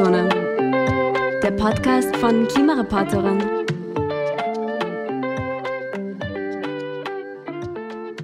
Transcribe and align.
Klimazone, 0.00 0.28
der 1.42 1.50
Podcast 1.50 2.16
von 2.16 2.48
Klimareporterin. 2.48 3.38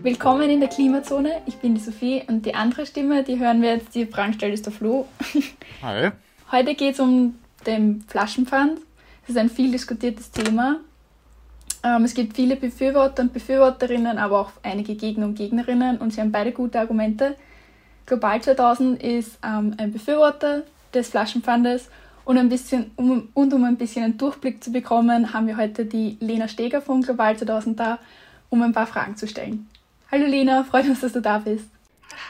Willkommen 0.02 0.48
in 0.48 0.60
der 0.60 0.70
Klimazone. 0.70 1.42
Ich 1.44 1.56
bin 1.56 1.74
die 1.74 1.80
Sophie 1.82 2.22
und 2.28 2.46
die 2.46 2.54
andere 2.54 2.86
Stimme, 2.86 3.24
die 3.24 3.38
hören 3.38 3.60
wir 3.60 3.74
jetzt, 3.74 3.94
die 3.94 4.06
Fragen 4.06 4.32
stellt, 4.32 4.54
ist 4.54 4.64
der 4.64 4.72
Flo. 4.72 5.06
Hi. 5.82 6.12
Heute 6.50 6.74
geht 6.74 6.94
es 6.94 7.00
um 7.00 7.34
den 7.66 8.02
Flaschenpfand. 8.08 8.78
Das 9.26 9.30
ist 9.30 9.36
ein 9.36 9.50
viel 9.50 9.70
diskutiertes 9.70 10.30
Thema. 10.30 10.76
Ähm, 11.84 12.04
es 12.04 12.14
gibt 12.14 12.36
viele 12.36 12.56
Befürworter 12.56 13.22
und 13.22 13.34
Befürworterinnen, 13.34 14.16
aber 14.16 14.40
auch 14.40 14.52
einige 14.62 14.94
Gegner 14.94 15.26
und 15.26 15.34
Gegnerinnen 15.34 15.98
und 15.98 16.14
sie 16.14 16.22
haben 16.22 16.32
beide 16.32 16.52
gute 16.52 16.80
Argumente. 16.80 17.36
Global 18.06 18.40
2000 18.40 19.02
ist 19.02 19.38
ähm, 19.44 19.74
ein 19.76 19.92
Befürworter 19.92 20.62
des 20.96 21.08
Flaschenpfandes 21.08 21.88
und, 22.24 22.38
ein 22.38 22.48
bisschen, 22.48 22.90
um, 22.96 23.28
und 23.34 23.54
um 23.54 23.64
ein 23.64 23.76
bisschen 23.76 24.04
einen 24.04 24.18
Durchblick 24.18 24.62
zu 24.62 24.72
bekommen, 24.72 25.32
haben 25.32 25.46
wir 25.46 25.56
heute 25.56 25.84
die 25.84 26.16
Lena 26.20 26.48
Steger 26.48 26.82
von 26.82 27.02
Global 27.02 27.36
2000 27.36 27.78
da, 27.78 27.98
um 28.50 28.62
ein 28.62 28.72
paar 28.72 28.86
Fragen 28.86 29.16
zu 29.16 29.28
stellen. 29.28 29.68
Hallo 30.10 30.26
Lena, 30.26 30.64
freut 30.64 30.86
uns, 30.86 31.00
dass 31.00 31.12
du 31.12 31.20
da 31.20 31.38
bist. 31.38 31.66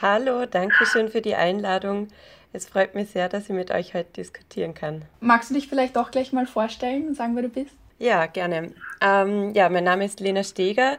Hallo, 0.02 0.46
danke 0.46 0.84
schön 0.86 1.08
für 1.08 1.22
die 1.22 1.34
Einladung. 1.34 2.08
Es 2.52 2.66
freut 2.66 2.94
mich 2.94 3.10
sehr, 3.10 3.28
dass 3.28 3.44
ich 3.44 3.50
mit 3.50 3.70
euch 3.70 3.94
heute 3.94 4.12
diskutieren 4.12 4.74
kann. 4.74 5.02
Magst 5.20 5.50
du 5.50 5.54
dich 5.54 5.68
vielleicht 5.68 5.96
auch 5.98 6.10
gleich 6.10 6.32
mal 6.32 6.46
vorstellen 6.46 7.08
und 7.08 7.14
sagen, 7.14 7.34
wer 7.36 7.42
du 7.42 7.48
bist? 7.48 7.72
Ja, 7.98 8.26
gerne. 8.26 8.72
Ähm, 9.00 9.54
ja, 9.54 9.68
mein 9.68 9.84
Name 9.84 10.04
ist 10.04 10.20
Lena 10.20 10.42
Steger. 10.42 10.98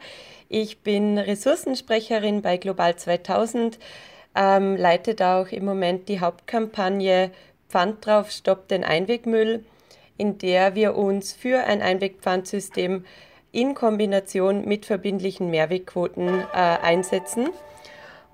Ich 0.49 0.79
bin 0.79 1.17
Ressourcensprecherin 1.17 2.41
bei 2.41 2.57
Global 2.57 2.95
2000, 2.95 3.77
ähm, 4.35 4.75
leite 4.75 5.13
da 5.13 5.41
auch 5.41 5.49
im 5.49 5.65
Moment 5.65 6.09
die 6.09 6.19
Hauptkampagne 6.19 7.31
Pfand 7.69 8.05
drauf, 8.05 8.31
stoppt 8.31 8.71
den 8.71 8.83
Einwegmüll, 8.83 9.65
in 10.17 10.37
der 10.37 10.75
wir 10.75 10.95
uns 10.95 11.33
für 11.33 11.63
ein 11.63 11.81
Einwegpfandsystem 11.81 13.05
in 13.51 13.75
Kombination 13.75 14.65
mit 14.65 14.85
verbindlichen 14.85 15.49
Mehrwegquoten 15.49 16.27
äh, 16.27 16.43
einsetzen. 16.53 17.49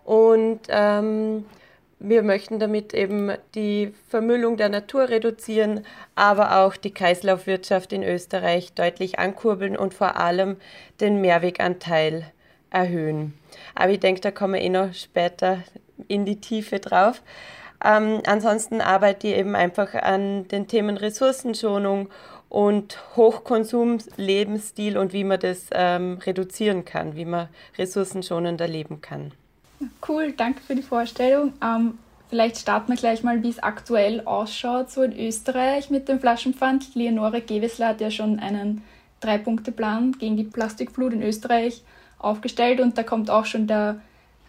Und 0.04 0.62
ähm, 0.70 1.46
wir 2.00 2.22
möchten 2.22 2.60
damit 2.60 2.94
eben 2.94 3.32
die 3.56 3.94
Vermüllung 4.10 4.58
der 4.58 4.68
Natur 4.68 5.08
reduzieren, 5.08 5.86
aber 6.16 6.58
auch 6.58 6.76
die 6.76 6.94
Kreislaufwirtschaft 6.94 7.94
in 7.94 8.04
Österreich 8.04 8.74
deutlich 8.74 9.20
ankurbeln 9.20 9.78
und 9.78 9.94
vor 9.94 10.18
allem 10.18 10.58
den 11.00 11.22
Mehrweganteil 11.22 12.26
erhöhen. 12.70 13.34
Aber 13.76 13.92
ich 13.92 14.02
denke, 14.02 14.20
da 14.20 14.32
kommen 14.32 14.56
wir 14.56 14.62
eh 14.62 14.70
noch 14.70 14.94
später 14.94 15.60
in 16.10 16.26
die 16.26 16.42
Tiefe 16.42 16.80
drauf. 16.80 17.22
Ähm, 17.84 18.22
ansonsten 18.26 18.82
arbeite 18.82 19.28
ich 19.28 19.36
eben 19.36 19.56
einfach 19.56 19.94
an 19.94 20.48
den 20.48 20.68
Themen 20.68 20.98
Ressourcenschonung 20.98 22.10
und 22.50 22.98
Hochkonsum, 23.16 23.98
Lebensstil 24.16 24.98
und 24.98 25.12
wie 25.12 25.24
man 25.24 25.40
das 25.40 25.68
ähm, 25.72 26.20
reduzieren 26.24 26.86
kann, 26.86 27.16
wie 27.16 27.26
man 27.26 27.50
ressourcenschonender 27.78 28.68
leben 28.68 29.02
kann. 29.02 29.32
Cool, 30.08 30.34
danke 30.34 30.62
für 30.62 30.76
die 30.76 30.84
Vorstellung. 30.84 31.54
Ähm, 31.64 31.98
vielleicht 32.30 32.58
starten 32.58 32.90
wir 32.90 32.96
gleich 32.96 33.24
mal, 33.24 33.42
wie 33.42 33.50
es 33.50 33.62
aktuell 33.62 34.22
ausschaut, 34.26 34.92
so 34.92 35.02
in 35.02 35.18
Österreich 35.18 35.90
mit 35.90 36.08
dem 36.08 36.20
Flaschenpfand. 36.20 36.94
Leonore 36.94 37.42
Gewessler 37.42 37.90
hat 37.90 38.02
ja 38.02 38.12
schon 38.12 38.40
einen 38.40 38.84
Drei-Punkte-Plan 39.20 40.14
gegen 40.20 40.38
die 40.38 40.44
Plastikflut 40.44 41.14
in 41.14 41.24
Österreich 41.24 41.82
aufgestellt 42.20 42.80
und 42.80 42.98
da 42.98 43.04
kommt 43.04 43.30
auch 43.30 43.46
schon 43.46 43.68
der 43.68 44.00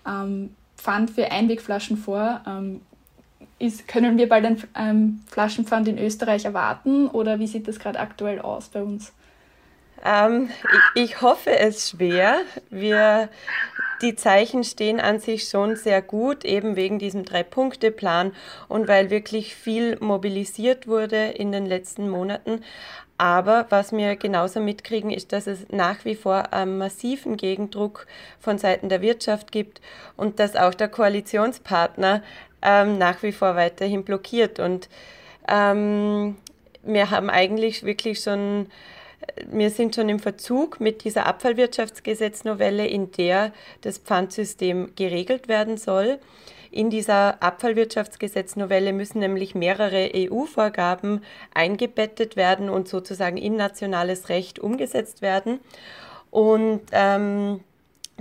ähm, 0.06 0.54
Pfand 0.76 1.10
für 1.10 1.30
Einwegflaschen 1.30 1.96
vor. 1.96 2.42
Ist, 3.64 3.88
können 3.88 4.18
wir 4.18 4.28
bald 4.28 4.44
einen 4.44 4.62
ähm, 4.76 5.20
Flaschenpfand 5.26 5.88
in 5.88 5.98
Österreich 5.98 6.44
erwarten 6.44 7.08
oder 7.08 7.38
wie 7.38 7.46
sieht 7.46 7.66
das 7.66 7.78
gerade 7.78 7.98
aktuell 7.98 8.38
aus 8.38 8.68
bei 8.68 8.82
uns? 8.82 9.14
Ähm, 10.04 10.50
ich, 10.94 11.02
ich, 11.02 11.22
hoffe 11.22 11.58
es 11.58 11.88
schwer. 11.88 12.36
Wir, 12.68 13.30
die 14.02 14.16
Zeichen 14.16 14.64
stehen 14.64 15.00
an 15.00 15.18
sich 15.18 15.48
schon 15.48 15.76
sehr 15.76 16.02
gut, 16.02 16.44
eben 16.44 16.76
wegen 16.76 16.98
diesem 16.98 17.24
Drei-Punkte-Plan 17.24 18.32
und 18.68 18.86
weil 18.86 19.08
wirklich 19.08 19.54
viel 19.54 19.96
mobilisiert 19.98 20.86
wurde 20.86 21.28
in 21.28 21.50
den 21.50 21.64
letzten 21.64 22.10
Monaten. 22.10 22.60
Aber 23.16 23.64
was 23.70 23.92
wir 23.92 24.16
genauso 24.16 24.60
mitkriegen, 24.60 25.10
ist, 25.10 25.32
dass 25.32 25.46
es 25.46 25.66
nach 25.70 26.04
wie 26.04 26.16
vor 26.16 26.52
einen 26.52 26.76
massiven 26.76 27.38
Gegendruck 27.38 28.06
von 28.40 28.58
Seiten 28.58 28.90
der 28.90 29.00
Wirtschaft 29.00 29.52
gibt 29.52 29.80
und 30.18 30.38
dass 30.38 30.54
auch 30.54 30.74
der 30.74 30.88
Koalitionspartner 30.88 32.22
ähm, 32.64 32.98
nach 32.98 33.22
wie 33.22 33.32
vor 33.32 33.54
weiterhin 33.54 34.04
blockiert. 34.04 34.58
Und 34.58 34.88
ähm, 35.48 36.36
wir 36.82 37.10
haben 37.10 37.30
eigentlich 37.30 37.84
wirklich 37.84 38.20
schon, 38.20 38.66
wir 39.46 39.70
sind 39.70 39.94
schon 39.94 40.08
im 40.08 40.18
Verzug 40.18 40.80
mit 40.80 41.04
dieser 41.04 41.26
Abfallwirtschaftsgesetznovelle, 41.26 42.86
in 42.86 43.12
der 43.12 43.52
das 43.82 43.98
Pfandsystem 43.98 44.92
geregelt 44.96 45.48
werden 45.48 45.76
soll. 45.76 46.18
In 46.70 46.90
dieser 46.90 47.40
Abfallwirtschaftsgesetznovelle 47.40 48.92
müssen 48.92 49.20
nämlich 49.20 49.54
mehrere 49.54 50.10
EU-Vorgaben 50.12 51.22
eingebettet 51.54 52.34
werden 52.34 52.68
und 52.68 52.88
sozusagen 52.88 53.36
in 53.36 53.54
nationales 53.54 54.28
Recht 54.28 54.58
umgesetzt 54.58 55.22
werden. 55.22 55.60
Und 56.32 56.82
ähm, 56.90 57.60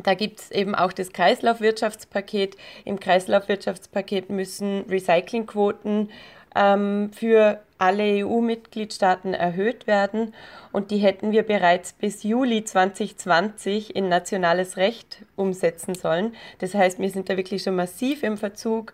da 0.01 0.13
gibt 0.13 0.39
es 0.39 0.51
eben 0.51 0.75
auch 0.75 0.93
das 0.93 1.13
Kreislaufwirtschaftspaket. 1.13 2.57
Im 2.85 2.99
Kreislaufwirtschaftspaket 2.99 4.29
müssen 4.29 4.85
Recyclingquoten 4.89 6.09
ähm, 6.55 7.11
für 7.13 7.59
alle 7.77 8.25
EU-Mitgliedstaaten 8.25 9.33
erhöht 9.33 9.87
werden 9.87 10.33
und 10.71 10.89
die 10.91 10.97
hätten 10.97 11.31
wir 11.31 11.43
bereits 11.43 11.93
bis 11.93 12.23
Juli 12.23 12.63
2020 12.63 13.95
in 13.95 14.07
nationales 14.07 14.77
Recht 14.77 15.25
umsetzen 15.35 15.93
sollen. 15.93 16.33
Das 16.59 16.73
heißt, 16.73 16.99
wir 16.99 17.09
sind 17.09 17.29
da 17.29 17.35
wirklich 17.35 17.63
schon 17.63 17.75
massiv 17.75 18.23
im 18.23 18.37
Verzug 18.37 18.93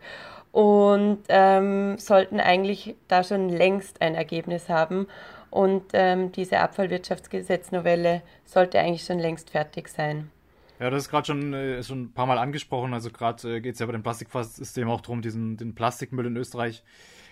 und 0.52 1.20
ähm, 1.30 1.98
sollten 2.00 2.40
eigentlich 2.40 2.96
da 3.08 3.24
schon 3.24 3.50
längst 3.50 4.02
ein 4.02 4.16
Ergebnis 4.16 4.70
haben. 4.70 5.08
Und 5.52 5.84
ähm, 5.94 6.32
diese 6.32 6.60
Abfallwirtschaftsgesetznovelle 6.60 8.22
sollte 8.46 8.80
eigentlich 8.80 9.04
schon 9.04 9.20
längst 9.20 9.52
fertig 9.52 9.90
sein. 9.90 10.32
Ja, 10.80 10.90
das 10.90 11.04
ist 11.04 11.10
gerade 11.10 11.28
schon, 11.28 11.54
äh, 11.54 11.84
schon 11.84 12.04
ein 12.04 12.14
paar 12.14 12.26
Mal 12.26 12.38
angesprochen. 12.38 12.94
Also 12.94 13.10
gerade 13.12 13.58
äh, 13.58 13.62
geht 13.62 13.74
es 13.74 13.80
ja 13.80 13.86
bei 13.86 13.92
dem 13.92 14.04
Plastikfasssystem 14.04 14.90
auch 14.90 15.02
darum, 15.02 15.22
diesen 15.22 15.58
den 15.58 15.76
Plastikmüll 15.76 16.28
in 16.28 16.38
Österreich 16.38 16.84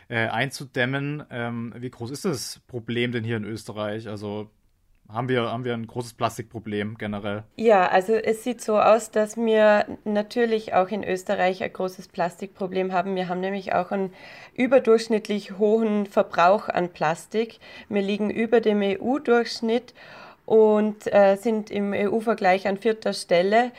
äh, 0.10 0.28
einzudämmen. 0.28 1.24
Ähm, 1.32 1.74
wie 1.78 1.90
groß 1.90 2.12
ist 2.12 2.26
das 2.26 2.60
Problem 2.68 3.12
denn 3.12 3.24
hier 3.24 3.38
in 3.38 3.46
Österreich? 3.46 4.08
Also 4.10 4.50
haben 5.10 5.30
wir, 5.30 5.44
haben 5.44 5.64
wir 5.64 5.74
ein 5.74 5.88
großes 5.88 6.16
Plastikproblem 6.16 6.98
generell? 6.98 7.44
Ja, 7.56 7.88
also 7.88 8.14
es 8.14 8.44
sieht 8.44 8.60
so 8.60 8.78
aus, 8.78 9.10
dass 9.10 9.38
wir 9.38 9.86
natürlich 10.04 10.74
auch 10.74 10.90
in 10.90 11.04
Österreich 11.06 11.64
ein 11.64 11.72
großes 11.72 12.10
Plastikproblem 12.10 12.92
haben. 12.92 13.16
Wir 13.16 13.30
haben 13.30 13.40
nämlich 13.40 13.74
auch 13.74 13.92
einen 13.92 14.14
überdurchschnittlich 14.54 15.58
hohen 15.58 16.08
Verbrauch 16.08 16.68
an 16.68 16.90
Plastik. 16.90 17.60
Wir 17.88 18.02
liegen 18.02 18.30
über 18.30 18.60
dem 18.60 18.82
EU-Durchschnitt 18.82 19.94
und 20.48 21.14
äh, 21.14 21.36
sind 21.36 21.70
im 21.70 21.94
EU-Vergleich 21.94 22.68
an 22.68 22.78
vierter 22.78 23.14
Stelle. 23.14 23.72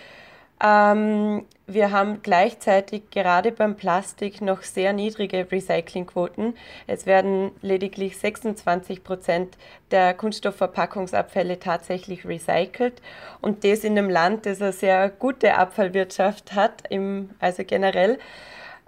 Ähm, 0.63 1.47
wir 1.67 1.93
haben 1.93 2.21
gleichzeitig 2.23 3.11
gerade 3.11 3.53
beim 3.53 3.75
Plastik 3.77 4.43
noch 4.43 4.63
sehr 4.63 4.93
niedrige 4.93 5.51
Recyclingquoten. 5.51 6.55
Es 6.87 7.07
werden 7.07 7.53
lediglich 7.63 8.19
26 8.19 9.03
Prozent 9.03 9.57
der 9.91 10.13
Kunststoffverpackungsabfälle 10.13 11.59
tatsächlich 11.59 12.27
recycelt 12.27 13.01
und 13.41 13.65
das 13.65 13.83
in 13.83 13.97
einem 13.97 14.11
Land, 14.11 14.45
das 14.45 14.61
eine 14.61 14.73
sehr 14.73 15.09
gute 15.09 15.55
Abfallwirtschaft 15.55 16.55
hat, 16.55 16.83
im, 16.91 17.31
also 17.39 17.65
generell. 17.65 18.19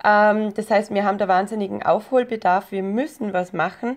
Ähm, 0.04 0.52
das 0.52 0.70
heißt, 0.70 0.92
wir 0.92 1.04
haben 1.04 1.18
da 1.18 1.28
wahnsinnigen 1.28 1.82
Aufholbedarf. 1.82 2.72
Wir 2.72 2.82
müssen 2.82 3.32
was 3.32 3.54
machen. 3.54 3.96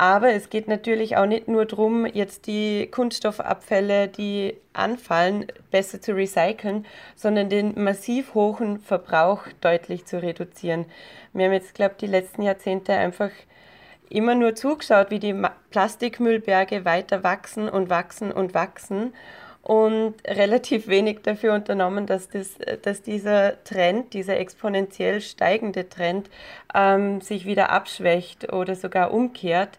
Aber 0.00 0.32
es 0.32 0.48
geht 0.48 0.66
natürlich 0.66 1.18
auch 1.18 1.26
nicht 1.26 1.46
nur 1.46 1.66
darum, 1.66 2.06
jetzt 2.06 2.46
die 2.46 2.86
Kunststoffabfälle, 2.90 4.08
die 4.08 4.56
anfallen, 4.72 5.44
besser 5.70 6.00
zu 6.00 6.12
recyceln, 6.12 6.86
sondern 7.16 7.50
den 7.50 7.74
massiv 7.84 8.32
hohen 8.32 8.78
Verbrauch 8.78 9.42
deutlich 9.60 10.06
zu 10.06 10.22
reduzieren. 10.22 10.86
Wir 11.34 11.44
haben 11.44 11.52
jetzt, 11.52 11.74
glaube 11.74 11.96
ich, 11.96 11.98
die 11.98 12.06
letzten 12.06 12.40
Jahrzehnte 12.40 12.94
einfach 12.94 13.28
immer 14.08 14.34
nur 14.34 14.54
zugeschaut, 14.54 15.10
wie 15.10 15.18
die 15.18 15.36
Plastikmüllberge 15.68 16.86
weiter 16.86 17.22
wachsen 17.22 17.68
und 17.68 17.90
wachsen 17.90 18.32
und 18.32 18.54
wachsen 18.54 19.12
und 19.62 20.14
relativ 20.26 20.88
wenig 20.88 21.20
dafür 21.22 21.54
unternommen, 21.54 22.06
dass, 22.06 22.28
das, 22.28 22.56
dass 22.82 23.02
dieser 23.02 23.62
Trend, 23.64 24.14
dieser 24.14 24.38
exponentiell 24.38 25.20
steigende 25.20 25.88
Trend 25.88 26.30
ähm, 26.74 27.20
sich 27.20 27.44
wieder 27.44 27.70
abschwächt 27.70 28.52
oder 28.52 28.74
sogar 28.74 29.12
umkehrt. 29.12 29.78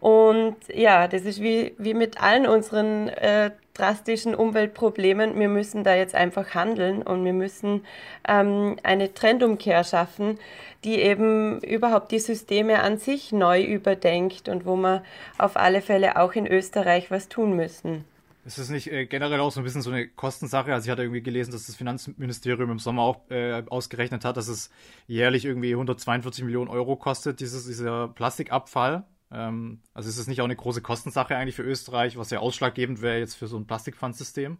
Und 0.00 0.56
ja, 0.72 1.08
das 1.08 1.22
ist 1.22 1.40
wie, 1.40 1.74
wie 1.78 1.94
mit 1.94 2.22
allen 2.22 2.46
unseren 2.46 3.08
äh, 3.08 3.52
drastischen 3.74 4.34
Umweltproblemen. 4.34 5.38
Wir 5.38 5.48
müssen 5.48 5.84
da 5.84 5.94
jetzt 5.94 6.14
einfach 6.14 6.54
handeln 6.54 7.02
und 7.02 7.24
wir 7.24 7.32
müssen 7.32 7.84
ähm, 8.28 8.76
eine 8.82 9.14
Trendumkehr 9.14 9.84
schaffen, 9.84 10.38
die 10.84 11.00
eben 11.00 11.60
überhaupt 11.60 12.12
die 12.12 12.18
Systeme 12.18 12.80
an 12.80 12.98
sich 12.98 13.32
neu 13.32 13.62
überdenkt 13.62 14.48
und 14.48 14.66
wo 14.66 14.76
wir 14.76 15.02
auf 15.38 15.56
alle 15.56 15.80
Fälle 15.80 16.20
auch 16.20 16.34
in 16.34 16.46
Österreich 16.46 17.10
was 17.10 17.28
tun 17.28 17.54
müssen. 17.54 18.04
Ist 18.46 18.58
es 18.58 18.70
nicht 18.70 18.92
äh, 18.92 19.06
generell 19.06 19.40
auch 19.40 19.50
so 19.50 19.60
ein 19.60 19.64
bisschen 19.64 19.82
so 19.82 19.90
eine 19.90 20.06
Kostensache? 20.06 20.72
Also 20.72 20.86
ich 20.86 20.90
hatte 20.92 21.02
irgendwie 21.02 21.20
gelesen, 21.20 21.50
dass 21.50 21.66
das 21.66 21.74
Finanzministerium 21.74 22.70
im 22.70 22.78
Sommer 22.78 23.02
auch 23.02 23.28
äh, 23.28 23.64
ausgerechnet 23.68 24.24
hat, 24.24 24.36
dass 24.36 24.46
es 24.46 24.70
jährlich 25.08 25.44
irgendwie 25.44 25.72
142 25.72 26.44
Millionen 26.44 26.70
Euro 26.70 26.94
kostet, 26.94 27.40
dieses, 27.40 27.66
dieser 27.66 28.06
Plastikabfall. 28.06 29.04
Ähm, 29.32 29.80
also 29.94 30.08
ist 30.08 30.18
es 30.18 30.28
nicht 30.28 30.42
auch 30.42 30.44
eine 30.44 30.54
große 30.54 30.80
Kostensache 30.80 31.36
eigentlich 31.36 31.56
für 31.56 31.64
Österreich, 31.64 32.16
was 32.16 32.30
ja 32.30 32.38
ausschlaggebend 32.38 33.02
wäre 33.02 33.18
jetzt 33.18 33.34
für 33.34 33.48
so 33.48 33.56
ein 33.56 33.66
Plastikpfandsystem? 33.66 34.58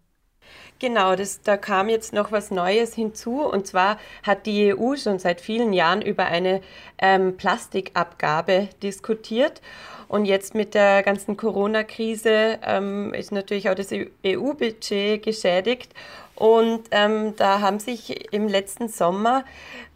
Genau, 0.79 1.17
das, 1.17 1.41
da 1.41 1.57
kam 1.57 1.89
jetzt 1.89 2.13
noch 2.13 2.33
was 2.33 2.51
Neues 2.51 2.95
hinzu. 2.95 3.41
Und 3.41 3.67
zwar 3.67 3.99
hat 4.23 4.47
die 4.47 4.75
EU 4.75 4.97
schon 4.97 5.19
seit 5.19 5.41
vielen 5.41 5.73
Jahren 5.73 6.03
über 6.03 6.27
eine 6.27 6.61
ähm, 6.99 7.37
Plastikabgabe 7.37 8.69
diskutiert. 8.83 9.63
Und 10.09 10.25
jetzt 10.25 10.55
mit 10.55 10.75
der 10.75 11.03
ganzen 11.03 11.37
Corona-Krise 11.37 12.59
ähm, 12.63 13.13
ist 13.15 13.33
natürlich 13.33 13.71
auch 13.71 13.75
das 13.75 13.91
EU-Budget 13.93 15.23
geschädigt. 15.23 15.93
Und 16.37 16.83
ähm, 16.91 17.35
da 17.37 17.61
haben 17.61 17.79
sich 17.79 18.33
im 18.33 18.47
letzten 18.47 18.89
Sommer 18.89 19.45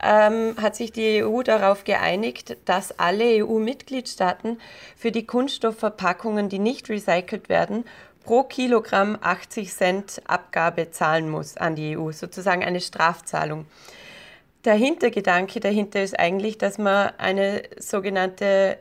ähm, 0.03 0.57
hat 0.61 0.75
sich 0.75 0.91
die 0.91 1.23
EU 1.23 1.43
darauf 1.43 1.85
geeinigt, 1.85 2.57
dass 2.65 2.99
alle 2.99 3.45
EU-Mitgliedstaaten 3.45 4.59
für 4.97 5.13
die 5.13 5.27
Kunststoffverpackungen, 5.27 6.49
die 6.49 6.59
nicht 6.59 6.89
recycelt 6.89 7.51
werden, 7.51 7.85
pro 8.25 8.45
Kilogramm 8.45 9.19
80 9.21 9.73
Cent 9.73 10.23
Abgabe 10.27 10.91
zahlen 10.91 11.29
muss 11.29 11.57
an 11.57 11.75
die 11.75 11.97
EU, 11.97 12.13
sozusagen 12.13 12.63
eine 12.63 12.81
Strafzahlung. 12.81 13.67
Der 14.65 14.75
Hintergedanke 14.75 15.59
dahinter 15.61 16.03
ist 16.03 16.19
eigentlich, 16.19 16.59
dass 16.59 16.77
man 16.77 17.13
eine 17.17 17.63
sogenannte 17.79 18.79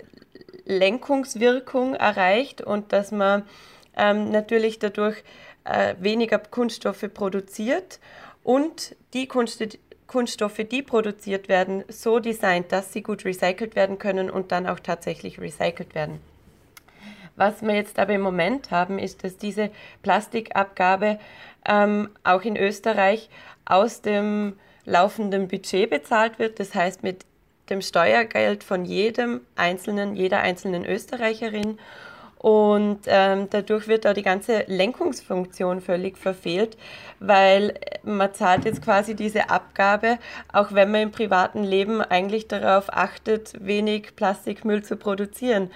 Lenkungswirkung 0.66 1.96
erreicht 1.96 2.62
und 2.62 2.92
dass 2.92 3.12
man 3.12 3.44
ähm, 3.98 4.30
natürlich 4.30 4.80
dadurch 4.80 5.24
äh, 5.64 5.96
weniger 6.00 6.40
Kunststoffe 6.40 7.06
produziert 7.14 8.00
und 8.44 8.96
die 9.14 9.28
Kunststoffe, 9.28 10.62
die 10.70 10.82
produziert 10.82 11.48
werden, 11.48 11.84
so 11.88 12.20
designt, 12.20 12.72
dass 12.72 12.94
sie 12.94 13.02
gut 13.02 13.26
recycelt 13.26 13.76
werden 13.76 14.00
können 14.00 14.30
und 14.30 14.52
dann 14.52 14.68
auch 14.68 14.80
tatsächlich 14.80 15.40
recycelt 15.40 15.96
werden. 15.96 16.20
Was 17.40 17.62
wir 17.62 17.74
jetzt 17.74 17.98
aber 18.00 18.16
im 18.16 18.22
Moment 18.22 18.70
haben, 18.70 19.00
ist, 19.00 19.24
dass 19.24 19.38
diese 19.38 19.72
Plastikabgabe 20.04 21.20
ähm, 21.66 22.10
auch 22.26 22.42
in 22.42 22.58
Österreich 22.58 23.30
aus 23.64 24.02
dem 24.02 24.58
laufenden 24.84 25.48
Budget 25.48 25.90
bezahlt 25.90 26.38
wird. 26.38 26.60
Das 26.60 26.76
heißt, 26.76 27.02
mit 27.02 27.24
dem 27.70 27.82
Steuergeld 27.82 28.66
von 28.66 28.84
jedem 28.84 29.40
einzelnen, 29.56 30.18
jeder 30.18 30.42
einzelnen 30.42 30.84
Österreicherin. 30.84 31.80
Und 32.40 33.00
ähm, 33.06 33.48
dadurch 33.50 33.88
wird 33.88 34.06
auch 34.06 34.14
die 34.14 34.22
ganze 34.22 34.66
Lenkungsfunktion 34.68 35.80
völlig 35.80 36.18
verfehlt, 36.18 36.76
weil 37.22 37.76
man 38.04 38.34
zahlt 38.34 38.66
jetzt 38.66 38.82
quasi 38.82 39.16
diese 39.16 39.50
Abgabe, 39.50 40.20
auch 40.52 40.74
wenn 40.74 40.92
man 40.92 41.04
im 41.04 41.12
privaten 41.12 41.64
Leben 41.64 42.02
eigentlich 42.02 42.50
darauf 42.50 42.92
achtet, 42.92 43.66
wenig 43.66 44.18
Plastikmüll 44.18 44.84
zu 44.84 44.98
produzieren. 44.98 45.72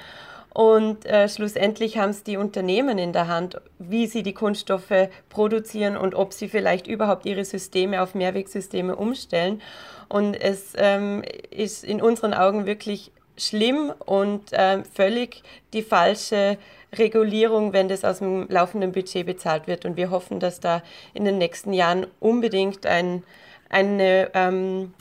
Und 0.53 1.05
äh, 1.05 1.27
schlussendlich 1.29 1.97
haben 1.97 2.11
es 2.11 2.23
die 2.23 2.37
Unternehmen 2.37 2.99
in 2.99 3.11
der 3.11 3.27
Hand, 3.27 3.59
wie 3.79 4.05
sie 4.05 4.21
die 4.21 4.33
Kunststoffe 4.33 5.09
produzieren 5.29 5.97
und 5.97 6.13
ob 6.13 6.31
sie 6.31 6.47
vielleicht 6.47 6.85
überhaupt 6.85 7.25
ihre 7.25 7.43
Systeme 7.43 8.01
auf 8.03 8.13
Mehrwegsysteme 8.13 8.95
umstellen. 8.95 9.61
Und 10.09 10.35
es 10.35 10.73
ähm, 10.77 11.23
ist 11.49 11.83
in 11.83 12.01
unseren 12.01 12.35
Augen 12.35 12.67
wirklich 12.67 13.11
schlimm 13.35 13.91
und 14.05 14.51
ähm, 14.51 14.83
völlig 14.85 15.41
die 15.73 15.81
falsche 15.81 16.59
Regulierung, 16.95 17.73
wenn 17.73 17.87
das 17.87 18.05
aus 18.05 18.19
dem 18.19 18.47
laufenden 18.47 18.91
Budget 18.91 19.25
bezahlt 19.25 19.65
wird. 19.65 19.85
Und 19.85 19.97
wir 19.97 20.11
hoffen, 20.11 20.39
dass 20.39 20.59
da 20.59 20.83
in 21.15 21.25
den 21.25 21.39
nächsten 21.39 21.73
Jahren 21.73 22.05
unbedingt 22.19 22.85
ein, 22.85 23.23
eine, 23.69 24.29
ähm, 24.35 24.93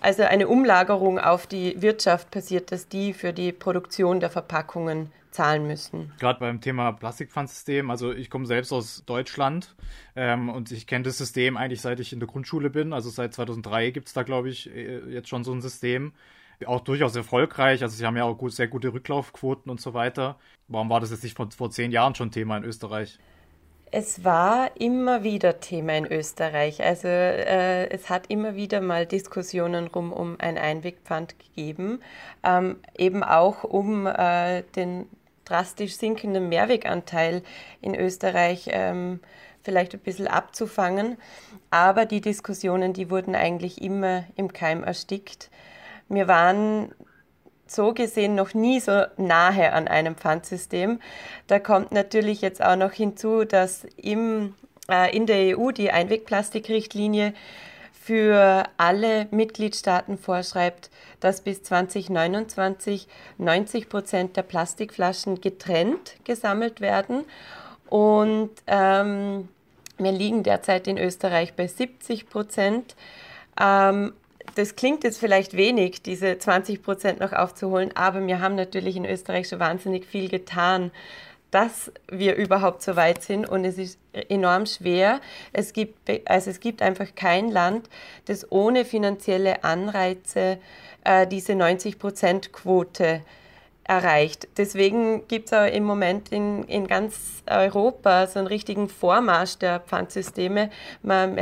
also 0.00 0.22
eine 0.22 0.48
Umlagerung 0.48 1.18
auf 1.18 1.46
die 1.46 1.80
Wirtschaft 1.80 2.30
passiert, 2.30 2.72
dass 2.72 2.88
die 2.88 3.12
für 3.12 3.32
die 3.32 3.52
Produktion 3.52 4.20
der 4.20 4.30
Verpackungen 4.30 5.10
zahlen 5.30 5.66
müssen. 5.66 6.12
Gerade 6.18 6.40
beim 6.40 6.60
Thema 6.60 6.92
Plastikpfandsystem, 6.92 7.90
also 7.90 8.12
ich 8.12 8.30
komme 8.30 8.46
selbst 8.46 8.72
aus 8.72 9.04
Deutschland 9.06 9.74
ähm, 10.16 10.48
und 10.48 10.72
ich 10.72 10.86
kenne 10.86 11.04
das 11.04 11.18
System 11.18 11.56
eigentlich 11.56 11.80
seit 11.80 12.00
ich 12.00 12.12
in 12.12 12.20
der 12.20 12.28
Grundschule 12.28 12.70
bin. 12.70 12.92
Also 12.92 13.10
seit 13.10 13.34
2003 13.34 13.90
gibt 13.90 14.08
es 14.08 14.14
da, 14.14 14.22
glaube 14.22 14.48
ich, 14.48 14.74
äh, 14.74 14.98
jetzt 15.10 15.28
schon 15.28 15.44
so 15.44 15.52
ein 15.52 15.60
System. 15.60 16.12
Auch 16.66 16.80
durchaus 16.80 17.16
erfolgreich. 17.16 17.82
Also 17.82 17.96
sie 17.96 18.04
haben 18.04 18.16
ja 18.16 18.24
auch 18.24 18.36
gut, 18.36 18.52
sehr 18.52 18.68
gute 18.68 18.92
Rücklaufquoten 18.92 19.70
und 19.70 19.80
so 19.80 19.94
weiter. 19.94 20.38
Warum 20.68 20.90
war 20.90 21.00
das 21.00 21.10
jetzt 21.10 21.22
nicht 21.22 21.36
vor, 21.36 21.50
vor 21.50 21.70
zehn 21.70 21.90
Jahren 21.90 22.14
schon 22.14 22.30
Thema 22.30 22.56
in 22.56 22.64
Österreich? 22.64 23.18
Es 23.92 24.24
war 24.24 24.70
immer 24.76 25.24
wieder 25.24 25.58
Thema 25.58 25.96
in 25.96 26.06
Österreich. 26.06 26.80
Also 26.82 27.08
äh, 27.08 27.88
es 27.88 28.08
hat 28.08 28.26
immer 28.28 28.54
wieder 28.54 28.80
mal 28.80 29.04
Diskussionen 29.04 29.88
rum 29.88 30.12
um 30.12 30.36
ein 30.38 30.58
Einwegpfand 30.58 31.34
gegeben, 31.40 32.00
ähm, 32.44 32.78
eben 32.96 33.24
auch 33.24 33.64
um 33.64 34.06
äh, 34.06 34.62
den 34.76 35.08
drastisch 35.44 35.96
sinkenden 35.96 36.48
Mehrweganteil 36.48 37.42
in 37.80 37.96
Österreich 37.96 38.68
ähm, 38.70 39.18
vielleicht 39.64 39.92
ein 39.94 40.00
bisschen 40.00 40.28
abzufangen. 40.28 41.16
Aber 41.70 42.06
die 42.06 42.20
Diskussionen, 42.20 42.92
die 42.92 43.10
wurden 43.10 43.34
eigentlich 43.34 43.82
immer 43.82 44.22
im 44.36 44.52
Keim 44.52 44.84
erstickt. 44.84 45.50
Wir 46.08 46.28
waren 46.28 46.92
so 47.70 47.92
gesehen 47.92 48.34
noch 48.34 48.54
nie 48.54 48.80
so 48.80 49.04
nahe 49.16 49.72
an 49.72 49.88
einem 49.88 50.16
Pfandsystem. 50.16 51.00
Da 51.46 51.58
kommt 51.58 51.92
natürlich 51.92 52.40
jetzt 52.40 52.62
auch 52.62 52.76
noch 52.76 52.92
hinzu, 52.92 53.44
dass 53.44 53.84
im, 53.96 54.54
äh, 54.90 55.14
in 55.16 55.26
der 55.26 55.58
EU 55.58 55.70
die 55.70 55.90
Einwegplastikrichtlinie 55.90 57.34
für 57.92 58.64
alle 58.76 59.28
Mitgliedstaaten 59.30 60.18
vorschreibt, 60.18 60.90
dass 61.20 61.42
bis 61.42 61.62
2029 61.62 63.06
90 63.38 63.88
Prozent 63.88 64.36
der 64.36 64.42
Plastikflaschen 64.42 65.40
getrennt 65.40 66.16
gesammelt 66.24 66.80
werden. 66.80 67.24
Und 67.88 68.50
ähm, 68.66 69.48
wir 69.98 70.12
liegen 70.12 70.42
derzeit 70.42 70.86
in 70.86 70.96
Österreich 70.98 71.54
bei 71.54 71.66
70 71.66 72.28
Prozent. 72.28 72.96
Ähm, 73.60 74.14
das 74.54 74.76
klingt 74.76 75.04
jetzt 75.04 75.18
vielleicht 75.18 75.56
wenig, 75.56 76.02
diese 76.02 76.38
20 76.38 76.82
Prozent 76.82 77.20
noch 77.20 77.32
aufzuholen, 77.32 77.90
aber 77.94 78.26
wir 78.26 78.40
haben 78.40 78.54
natürlich 78.54 78.96
in 78.96 79.04
Österreich 79.04 79.48
schon 79.48 79.60
wahnsinnig 79.60 80.06
viel 80.06 80.28
getan, 80.28 80.90
dass 81.50 81.90
wir 82.10 82.36
überhaupt 82.36 82.82
so 82.82 82.96
weit 82.96 83.22
sind 83.22 83.48
und 83.48 83.64
es 83.64 83.76
ist 83.76 83.98
enorm 84.28 84.66
schwer. 84.66 85.20
Es 85.52 85.72
gibt, 85.72 86.10
also 86.26 86.50
es 86.50 86.60
gibt 86.60 86.80
einfach 86.80 87.14
kein 87.14 87.50
Land, 87.50 87.88
das 88.26 88.50
ohne 88.52 88.84
finanzielle 88.84 89.64
Anreize 89.64 90.58
äh, 91.04 91.26
diese 91.26 91.54
90 91.54 91.98
Prozent 91.98 92.52
Quote 92.52 93.22
erreicht. 93.84 94.48
Deswegen 94.56 95.26
gibt 95.26 95.52
es 95.52 95.72
im 95.72 95.84
Moment 95.84 96.30
in, 96.30 96.64
in 96.64 96.86
ganz 96.86 97.42
Europa 97.48 98.26
so 98.26 98.38
einen 98.38 98.48
richtigen 98.48 98.88
Vormarsch 98.88 99.58
der 99.58 99.80
Pfandsysteme. 99.80 100.70
Man 101.02 101.38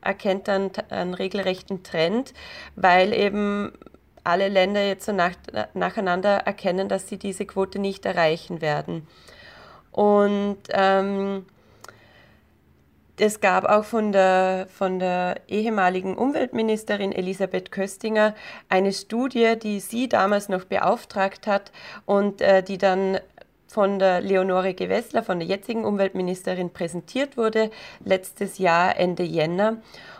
erkennt 0.00 0.48
dann 0.48 0.70
einen 0.88 1.14
regelrechten 1.14 1.82
Trend, 1.82 2.34
weil 2.76 3.12
eben 3.12 3.72
alle 4.24 4.48
Länder 4.48 4.84
jetzt 4.84 5.06
so 5.06 5.12
nach, 5.12 5.34
nacheinander 5.74 6.38
erkennen, 6.38 6.88
dass 6.88 7.08
sie 7.08 7.18
diese 7.18 7.46
Quote 7.46 7.78
nicht 7.78 8.04
erreichen 8.04 8.60
werden. 8.60 9.06
Und 9.92 10.58
ähm, 10.70 11.46
es 13.20 13.40
gab 13.40 13.64
auch 13.64 13.84
von 13.84 14.12
der, 14.12 14.66
von 14.74 14.98
der 14.98 15.40
ehemaligen 15.46 16.16
Umweltministerin 16.16 17.12
Elisabeth 17.12 17.70
Köstinger 17.70 18.34
eine 18.68 18.92
Studie, 18.92 19.58
die 19.62 19.80
sie 19.80 20.08
damals 20.08 20.48
noch 20.48 20.64
beauftragt 20.64 21.46
hat 21.46 21.70
und 22.06 22.40
äh, 22.40 22.62
die 22.62 22.78
dann 22.78 23.20
von 23.66 23.98
der 23.98 24.20
Leonore 24.20 24.74
Gewessler, 24.74 25.22
von 25.22 25.38
der 25.38 25.46
jetzigen 25.46 25.84
Umweltministerin, 25.84 26.70
präsentiert 26.70 27.36
wurde, 27.36 27.70
letztes 28.04 28.58
Jahr, 28.58 28.98
Ende 28.98 29.22
Jänner. 29.22 29.76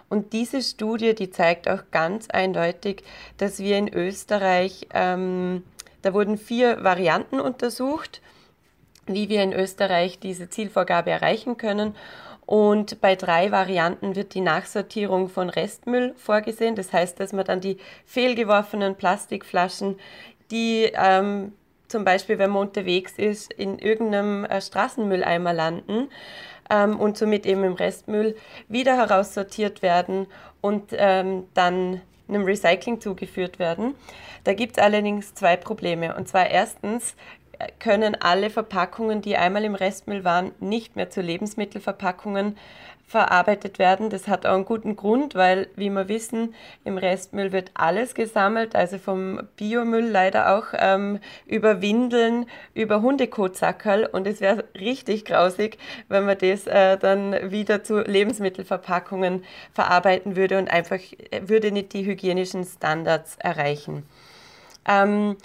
Und 0.08 0.32
diese 0.32 0.60
Studie, 0.60 1.14
die 1.14 1.30
zeigt 1.30 1.68
auch 1.68 1.84
ganz 1.90 2.28
eindeutig, 2.28 3.02
dass 3.38 3.58
wir 3.58 3.78
in 3.78 3.92
Österreich, 3.92 4.88
ähm, 4.92 5.64
da 6.02 6.12
wurden 6.12 6.36
vier 6.36 6.84
Varianten 6.84 7.40
untersucht, 7.40 8.20
wie 9.06 9.28
wir 9.28 9.42
in 9.42 9.52
Österreich 9.52 10.18
diese 10.18 10.48
Zielvorgabe 10.48 11.10
erreichen 11.10 11.56
können. 11.56 11.94
Und 12.50 13.00
bei 13.00 13.14
drei 13.14 13.52
Varianten 13.52 14.16
wird 14.16 14.34
die 14.34 14.40
Nachsortierung 14.40 15.28
von 15.28 15.50
Restmüll 15.50 16.14
vorgesehen. 16.16 16.74
Das 16.74 16.92
heißt, 16.92 17.20
dass 17.20 17.32
man 17.32 17.44
dann 17.44 17.60
die 17.60 17.76
fehlgeworfenen 18.06 18.96
Plastikflaschen, 18.96 20.00
die 20.50 20.90
ähm, 20.94 21.52
zum 21.86 22.04
Beispiel, 22.04 22.40
wenn 22.40 22.50
man 22.50 22.62
unterwegs 22.62 23.12
ist, 23.16 23.52
in 23.52 23.78
irgendeinem 23.78 24.44
äh, 24.46 24.60
Straßenmülleimer 24.60 25.52
landen 25.52 26.08
ähm, 26.68 26.98
und 26.98 27.16
somit 27.16 27.46
eben 27.46 27.62
im 27.62 27.74
Restmüll 27.74 28.34
wieder 28.66 28.96
heraussortiert 28.96 29.80
werden 29.82 30.26
und 30.60 30.88
ähm, 30.90 31.44
dann 31.54 32.00
einem 32.26 32.42
Recycling 32.42 33.00
zugeführt 33.00 33.60
werden. 33.60 33.94
Da 34.42 34.54
gibt 34.54 34.76
es 34.76 34.82
allerdings 34.82 35.34
zwei 35.34 35.56
Probleme. 35.56 36.16
Und 36.16 36.26
zwar 36.26 36.50
erstens 36.50 37.14
können 37.78 38.16
alle 38.20 38.50
Verpackungen, 38.50 39.22
die 39.22 39.36
einmal 39.36 39.64
im 39.64 39.74
Restmüll 39.74 40.24
waren, 40.24 40.52
nicht 40.60 40.96
mehr 40.96 41.10
zu 41.10 41.20
Lebensmittelverpackungen 41.20 42.56
verarbeitet 43.10 43.80
werden. 43.80 44.08
Das 44.08 44.28
hat 44.28 44.46
auch 44.46 44.54
einen 44.54 44.64
guten 44.64 44.94
Grund, 44.94 45.34
weil, 45.34 45.66
wie 45.74 45.90
wir 45.90 46.06
wissen, 46.06 46.54
im 46.84 46.96
Restmüll 46.96 47.50
wird 47.50 47.72
alles 47.74 48.14
gesammelt, 48.14 48.76
also 48.76 48.98
vom 48.98 49.40
Biomüll 49.56 50.08
leider 50.08 50.56
auch 50.56 50.66
ähm, 50.74 51.18
über 51.44 51.82
Windeln, 51.82 52.46
über 52.72 53.02
Hundekotsackerl. 53.02 54.06
Und 54.06 54.28
es 54.28 54.40
wäre 54.40 54.64
richtig 54.78 55.24
grausig, 55.24 55.78
wenn 56.08 56.24
man 56.24 56.38
das 56.38 56.68
äh, 56.68 56.98
dann 56.98 57.50
wieder 57.50 57.82
zu 57.82 58.00
Lebensmittelverpackungen 58.00 59.42
verarbeiten 59.72 60.36
würde 60.36 60.58
und 60.58 60.70
einfach 60.70 61.00
äh, 61.32 61.48
würde 61.48 61.72
nicht 61.72 61.92
die 61.94 62.06
hygienischen 62.06 62.64
Standards 62.64 63.34
erreichen. 63.40 64.04
Ähm, 64.88 65.36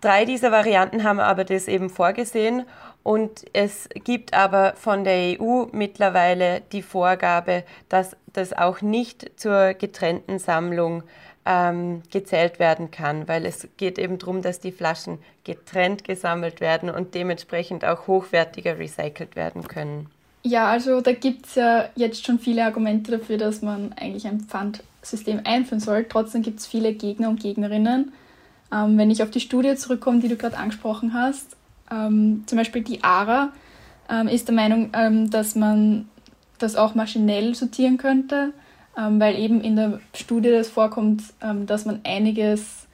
drei 0.00 0.24
dieser 0.24 0.50
Varianten 0.50 1.04
haben 1.04 1.20
aber 1.20 1.44
das 1.44 1.68
eben 1.68 1.90
vorgesehen 1.90 2.64
und 3.02 3.44
es 3.52 3.88
gibt 4.04 4.34
aber 4.34 4.74
von 4.76 5.04
der 5.04 5.40
EU 5.40 5.66
mittlerweile 5.72 6.62
die 6.72 6.82
Vorgabe, 6.82 7.64
dass 7.88 8.16
das 8.32 8.52
auch 8.52 8.82
nicht 8.82 9.30
zur 9.36 9.74
getrennten 9.74 10.38
Sammlung 10.38 11.02
ähm, 11.46 12.02
gezählt 12.10 12.58
werden 12.58 12.90
kann, 12.90 13.26
weil 13.26 13.46
es 13.46 13.68
geht 13.78 13.98
eben 13.98 14.18
darum, 14.18 14.42
dass 14.42 14.60
die 14.60 14.72
Flaschen 14.72 15.18
getrennt 15.44 16.04
gesammelt 16.04 16.60
werden 16.60 16.90
und 16.90 17.14
dementsprechend 17.14 17.84
auch 17.84 18.06
hochwertiger 18.06 18.78
recycelt 18.78 19.36
werden 19.36 19.66
können. 19.66 20.08
Ja, 20.42 20.70
also 20.70 21.00
da 21.00 21.12
gibt 21.12 21.46
es 21.46 21.54
ja 21.54 21.88
jetzt 21.96 22.24
schon 22.24 22.38
viele 22.38 22.64
Argumente 22.64 23.12
dafür, 23.18 23.36
dass 23.36 23.62
man 23.62 23.92
eigentlich 23.94 24.26
ein 24.26 24.40
Pfandsystem 24.40 25.40
einführen 25.44 25.80
soll. 25.80 26.06
Trotzdem 26.08 26.42
gibt 26.42 26.60
es 26.60 26.66
viele 26.66 26.92
Gegner 26.94 27.28
und 27.28 27.40
Gegnerinnen. 27.40 28.12
Ähm, 28.72 28.98
wenn 28.98 29.10
ich 29.10 29.22
auf 29.22 29.30
die 29.30 29.40
Studie 29.40 29.74
zurückkomme, 29.74 30.20
die 30.20 30.28
du 30.28 30.36
gerade 30.36 30.56
angesprochen 30.56 31.14
hast, 31.14 31.56
ähm, 31.90 32.44
zum 32.46 32.58
Beispiel 32.58 32.82
die 32.82 33.02
ARA 33.02 33.50
ähm, 34.08 34.28
ist 34.28 34.48
der 34.48 34.54
Meinung, 34.54 34.90
ähm, 34.92 35.30
dass 35.30 35.54
man 35.54 36.08
das 36.58 36.76
auch 36.76 36.94
maschinell 36.94 37.54
sortieren 37.54 37.96
könnte, 37.96 38.52
ähm, 38.96 39.20
weil 39.20 39.38
eben 39.38 39.60
in 39.60 39.76
der 39.76 40.00
Studie 40.14 40.50
das 40.50 40.68
vorkommt, 40.68 41.22
ähm, 41.40 41.66
dass 41.66 41.84
man 41.84 42.00
einiges 42.04 42.86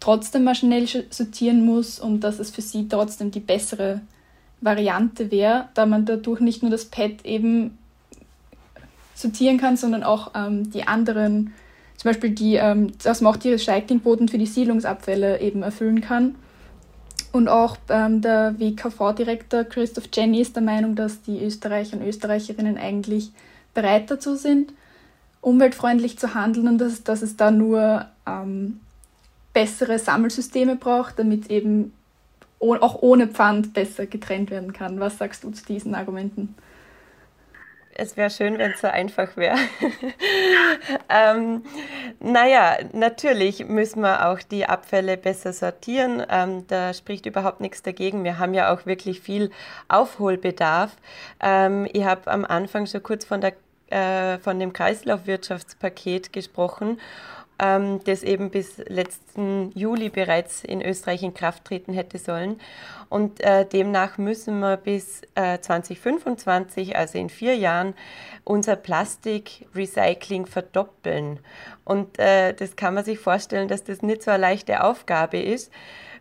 trotzdem 0.00 0.44
maschinell 0.44 0.86
sortieren 1.10 1.64
muss 1.64 1.98
und 1.98 2.20
dass 2.20 2.38
es 2.38 2.50
für 2.50 2.62
sie 2.62 2.88
trotzdem 2.88 3.30
die 3.30 3.40
bessere 3.40 4.02
Variante 4.60 5.30
wäre, 5.30 5.68
da 5.74 5.86
man 5.86 6.04
dadurch 6.04 6.40
nicht 6.40 6.62
nur 6.62 6.70
das 6.70 6.84
Pad 6.86 7.24
eben 7.24 7.78
sortieren 9.14 9.56
kann, 9.56 9.78
sondern 9.78 10.02
auch 10.02 10.32
die 10.34 10.86
anderen, 10.86 11.54
zum 11.96 12.10
Beispiel 12.10 12.30
die, 12.30 12.60
dass 13.02 13.20
man 13.20 13.32
auch 13.32 13.36
die 13.36 13.50
Recyclingquoten 13.50 14.28
für 14.28 14.38
die 14.38 14.46
Siedlungsabfälle 14.46 15.40
eben 15.40 15.62
erfüllen 15.62 16.00
kann. 16.00 16.34
Und 17.32 17.48
auch 17.48 17.76
ähm, 17.90 18.22
der 18.22 18.54
WKV-Direktor 18.58 19.64
Christoph 19.64 20.08
Jenny 20.12 20.40
ist 20.40 20.56
der 20.56 20.62
Meinung, 20.62 20.94
dass 20.94 21.20
die 21.20 21.42
Österreicher 21.44 21.98
und 21.98 22.06
Österreicherinnen 22.06 22.78
eigentlich 22.78 23.30
bereit 23.74 24.10
dazu 24.10 24.36
sind, 24.36 24.72
umweltfreundlich 25.42 26.18
zu 26.18 26.34
handeln 26.34 26.66
und 26.66 26.78
dass, 26.78 27.04
dass 27.04 27.20
es 27.20 27.36
da 27.36 27.50
nur 27.50 28.06
ähm, 28.26 28.80
bessere 29.52 29.98
Sammelsysteme 29.98 30.76
braucht, 30.76 31.18
damit 31.18 31.50
eben 31.50 31.92
auch 32.58 33.02
ohne 33.02 33.28
Pfand 33.28 33.74
besser 33.74 34.06
getrennt 34.06 34.50
werden 34.50 34.72
kann. 34.72 34.98
Was 34.98 35.18
sagst 35.18 35.44
du 35.44 35.50
zu 35.50 35.64
diesen 35.66 35.94
Argumenten? 35.94 36.54
Es 37.98 38.16
wäre 38.16 38.30
schön, 38.30 38.58
wenn 38.58 38.72
es 38.72 38.80
so 38.80 38.88
einfach 38.88 39.36
wäre. 39.36 39.56
ähm, 41.08 41.62
naja, 42.20 42.76
natürlich 42.92 43.66
müssen 43.66 44.00
wir 44.00 44.28
auch 44.28 44.40
die 44.40 44.66
Abfälle 44.66 45.16
besser 45.16 45.52
sortieren. 45.52 46.22
Ähm, 46.28 46.66
da 46.68 46.92
spricht 46.92 47.26
überhaupt 47.26 47.60
nichts 47.60 47.82
dagegen. 47.82 48.24
Wir 48.24 48.38
haben 48.38 48.54
ja 48.54 48.72
auch 48.72 48.86
wirklich 48.86 49.20
viel 49.20 49.50
Aufholbedarf. 49.88 50.96
Ähm, 51.40 51.88
ich 51.92 52.04
habe 52.04 52.30
am 52.30 52.44
Anfang 52.44 52.86
schon 52.86 53.02
kurz 53.02 53.24
von, 53.24 53.40
der, 53.40 53.54
äh, 53.90 54.38
von 54.38 54.58
dem 54.58 54.72
Kreislaufwirtschaftspaket 54.72 56.32
gesprochen 56.32 56.98
ähm, 57.58 58.00
das 58.04 58.22
eben 58.22 58.50
bis 58.50 58.78
letzten 58.86 59.70
Juli 59.74 60.08
bereits 60.08 60.64
in 60.64 60.82
Österreich 60.82 61.22
in 61.22 61.34
Kraft 61.34 61.64
treten 61.64 61.92
hätte 61.92 62.18
sollen. 62.18 62.60
Und 63.08 63.40
äh, 63.40 63.64
demnach 63.64 64.18
müssen 64.18 64.58
wir 64.60 64.76
bis 64.76 65.22
äh, 65.34 65.58
2025, 65.58 66.96
also 66.96 67.18
in 67.18 67.28
vier 67.28 67.56
Jahren, 67.56 67.94
unser 68.44 68.76
Plastikrecycling 68.76 70.46
verdoppeln. 70.46 71.40
Und 71.84 72.18
äh, 72.18 72.52
das 72.52 72.76
kann 72.76 72.94
man 72.94 73.04
sich 73.04 73.18
vorstellen, 73.18 73.68
dass 73.68 73.84
das 73.84 74.02
nicht 74.02 74.22
so 74.22 74.30
eine 74.30 74.40
leichte 74.40 74.82
Aufgabe 74.82 75.38
ist 75.38 75.72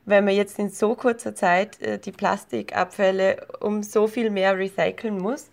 wenn 0.05 0.23
man 0.23 0.35
jetzt 0.35 0.59
in 0.59 0.69
so 0.69 0.95
kurzer 0.95 1.35
Zeit 1.35 1.81
äh, 1.81 1.97
die 1.97 2.11
Plastikabfälle 2.11 3.47
um 3.59 3.83
so 3.83 4.07
viel 4.07 4.29
mehr 4.29 4.57
recyceln 4.57 5.17
muss. 5.17 5.49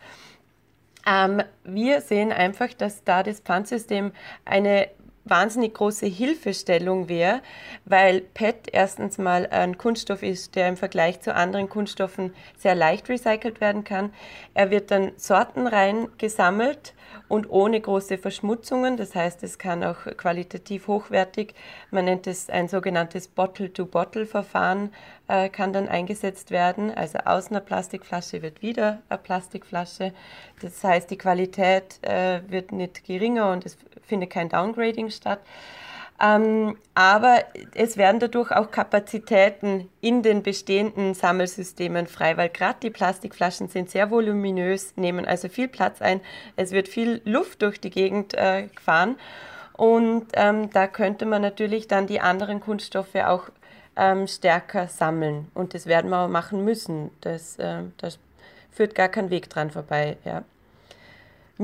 Ähm, 1.07 1.43
wir 1.65 2.01
sehen 2.01 2.33
einfach, 2.33 2.73
dass 2.75 3.03
da 3.03 3.23
das 3.23 3.41
Pfandsystem 3.41 4.13
eine 4.45 4.89
wahnsinnig 5.25 5.75
große 5.75 6.07
Hilfestellung 6.07 7.09
wäre, 7.09 7.41
weil 7.85 8.21
PET 8.21 8.69
erstens 8.73 9.19
mal 9.19 9.47
ein 9.47 9.79
Kunststoff 9.79 10.23
ist, 10.23 10.57
der 10.57 10.69
im 10.69 10.77
Vergleich 10.77 11.21
zu 11.21 11.35
anderen 11.35 11.69
Kunststoffen 11.69 12.35
sehr 12.59 12.75
leicht 12.75 13.09
recycelt 13.09 13.61
werden 13.61 13.85
kann. 13.85 14.13
Er 14.55 14.71
wird 14.71 14.91
dann 14.91 15.13
sortenrein 15.17 16.09
gesammelt 16.19 16.95
und 17.29 17.51
ohne 17.51 17.81
große 17.81 18.19
Verschmutzungen. 18.19 18.97
Das 18.97 19.15
heißt, 19.15 19.43
es 19.43 19.59
kann 19.59 19.83
auch 19.85 20.05
qualitativ 20.17 20.89
hochwertig, 20.89 21.55
man 21.91 22.05
nennt 22.05 22.27
es 22.27 22.51
ein 22.51 22.69
sogenanntes 22.69 23.29
Bottle-to-Bottle-Verfahren, 23.29 24.93
äh, 25.29 25.49
kann 25.49 25.73
dann 25.73 25.89
eingesetzt 25.89 26.51
werden. 26.51 26.91
Also 26.91 27.19
aus 27.19 27.51
einer 27.51 27.61
Plastikflasche 27.61 28.43
wird 28.43 28.63
wieder 28.63 29.03
eine 29.09 29.19
Plastikflasche. 29.19 30.13
Das 30.61 30.83
heißt, 30.83 31.11
die 31.11 31.19
Qualität 31.19 31.99
äh, 32.03 32.41
wird 32.49 32.73
nicht 32.73 33.05
geringer 33.05 33.51
und 33.53 33.67
es 33.67 33.77
findet 34.03 34.31
kein 34.31 34.49
Downgrading 34.49 35.11
statt. 35.11 35.41
Ähm, 36.21 36.77
aber 36.95 37.45
es 37.75 37.97
werden 37.97 38.21
dadurch 38.21 38.53
auch 38.53 38.71
Kapazitäten 38.71 39.89
in 40.01 40.23
den 40.23 40.43
bestehenden 40.43 41.15
Sammelsystemen 41.15 42.07
frei, 42.07 42.37
weil 42.37 42.49
gerade 42.49 42.79
die 42.81 42.91
Plastikflaschen 42.91 43.69
sind 43.69 43.91
sehr 43.91 44.11
voluminös, 44.11 44.97
nehmen 44.97 45.27
also 45.27 45.49
viel 45.49 45.69
Platz 45.69 46.01
ein. 46.01 46.21
Es 46.57 46.71
wird 46.71 46.89
viel 46.89 47.21
Luft 47.25 47.63
durch 47.63 47.81
die 47.81 47.91
Gegend 47.91 48.35
äh, 48.35 48.69
gefahren. 48.75 49.17
Und 49.73 50.27
ähm, 50.35 50.71
da 50.71 50.87
könnte 50.87 51.27
man 51.27 51.43
natürlich 51.43 51.89
dann 51.89 52.07
die 52.07 52.21
anderen 52.21 52.61
Kunststoffe 52.61 53.17
auch 53.17 53.49
ähm, 53.97 54.27
stärker 54.27 54.89
sammeln. 54.89 55.49
Und 55.55 55.75
das 55.75 55.87
werden 55.87 56.11
wir 56.11 56.21
auch 56.21 56.29
machen 56.29 56.65
müssen. 56.65 57.11
Das, 57.21 57.59
äh, 57.59 57.83
das 57.97 58.19
führt 58.71 58.95
gar 58.95 59.09
kein 59.09 59.31
Weg 59.31 59.51
dran 59.51 59.71
vorbei. 59.71 60.19
Ja. 60.25 60.45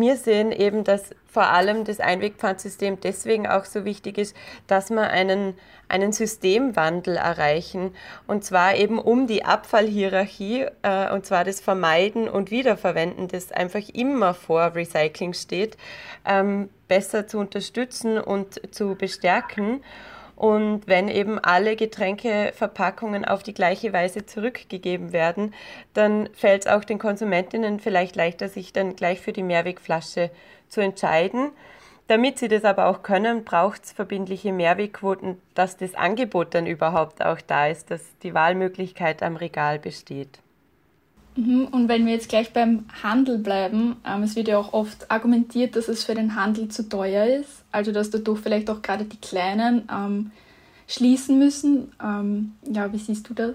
Wir 0.00 0.16
sehen 0.16 0.52
eben, 0.52 0.84
dass 0.84 1.10
vor 1.26 1.48
allem 1.48 1.84
das 1.84 1.98
Einwegpfandsystem 1.98 3.00
deswegen 3.00 3.48
auch 3.48 3.64
so 3.64 3.84
wichtig 3.84 4.16
ist, 4.16 4.36
dass 4.68 4.90
wir 4.90 5.10
einen, 5.10 5.54
einen 5.88 6.12
Systemwandel 6.12 7.16
erreichen. 7.16 7.94
Und 8.28 8.44
zwar 8.44 8.76
eben 8.76 9.00
um 9.00 9.26
die 9.26 9.44
Abfallhierarchie, 9.44 10.66
äh, 10.82 11.12
und 11.12 11.26
zwar 11.26 11.42
das 11.42 11.60
Vermeiden 11.60 12.28
und 12.28 12.52
Wiederverwenden, 12.52 13.26
das 13.26 13.50
einfach 13.50 13.88
immer 13.92 14.34
vor 14.34 14.76
Recycling 14.76 15.34
steht, 15.34 15.76
ähm, 16.24 16.68
besser 16.86 17.26
zu 17.26 17.38
unterstützen 17.38 18.18
und 18.18 18.72
zu 18.72 18.94
bestärken. 18.94 19.82
Und 20.38 20.86
wenn 20.86 21.08
eben 21.08 21.40
alle 21.40 21.74
Getränkeverpackungen 21.74 23.24
auf 23.24 23.42
die 23.42 23.54
gleiche 23.54 23.92
Weise 23.92 24.24
zurückgegeben 24.24 25.12
werden, 25.12 25.52
dann 25.94 26.28
fällt 26.32 26.64
es 26.64 26.72
auch 26.72 26.84
den 26.84 27.00
Konsumentinnen 27.00 27.80
vielleicht 27.80 28.14
leichter, 28.14 28.48
sich 28.48 28.72
dann 28.72 28.94
gleich 28.94 29.20
für 29.20 29.32
die 29.32 29.42
Mehrwegflasche 29.42 30.30
zu 30.68 30.80
entscheiden. 30.80 31.50
Damit 32.06 32.38
sie 32.38 32.46
das 32.46 32.64
aber 32.64 32.86
auch 32.86 33.02
können, 33.02 33.42
braucht 33.42 33.82
es 33.82 33.90
verbindliche 33.90 34.52
Mehrwegquoten, 34.52 35.42
dass 35.54 35.76
das 35.76 35.96
Angebot 35.96 36.54
dann 36.54 36.66
überhaupt 36.66 37.20
auch 37.20 37.40
da 37.40 37.66
ist, 37.66 37.90
dass 37.90 38.16
die 38.22 38.32
Wahlmöglichkeit 38.32 39.24
am 39.24 39.34
Regal 39.34 39.80
besteht. 39.80 40.38
Mhm, 41.38 41.68
und 41.70 41.88
wenn 41.88 42.04
wir 42.04 42.14
jetzt 42.14 42.28
gleich 42.28 42.52
beim 42.52 42.86
Handel 43.00 43.38
bleiben, 43.38 43.94
ähm, 44.04 44.24
es 44.24 44.34
wird 44.34 44.48
ja 44.48 44.58
auch 44.58 44.72
oft 44.72 45.08
argumentiert, 45.08 45.76
dass 45.76 45.86
es 45.86 46.02
für 46.02 46.16
den 46.16 46.34
Handel 46.34 46.66
zu 46.68 46.88
teuer 46.88 47.26
ist, 47.26 47.62
also 47.70 47.92
dass 47.92 48.10
dadurch 48.10 48.40
vielleicht 48.40 48.68
auch 48.70 48.82
gerade 48.82 49.04
die 49.04 49.20
Kleinen 49.20 49.88
ähm, 49.88 50.32
schließen 50.88 51.38
müssen. 51.38 51.92
Ähm, 52.02 52.54
ja, 52.68 52.92
wie 52.92 52.98
siehst 52.98 53.28
du 53.30 53.34
das? 53.34 53.54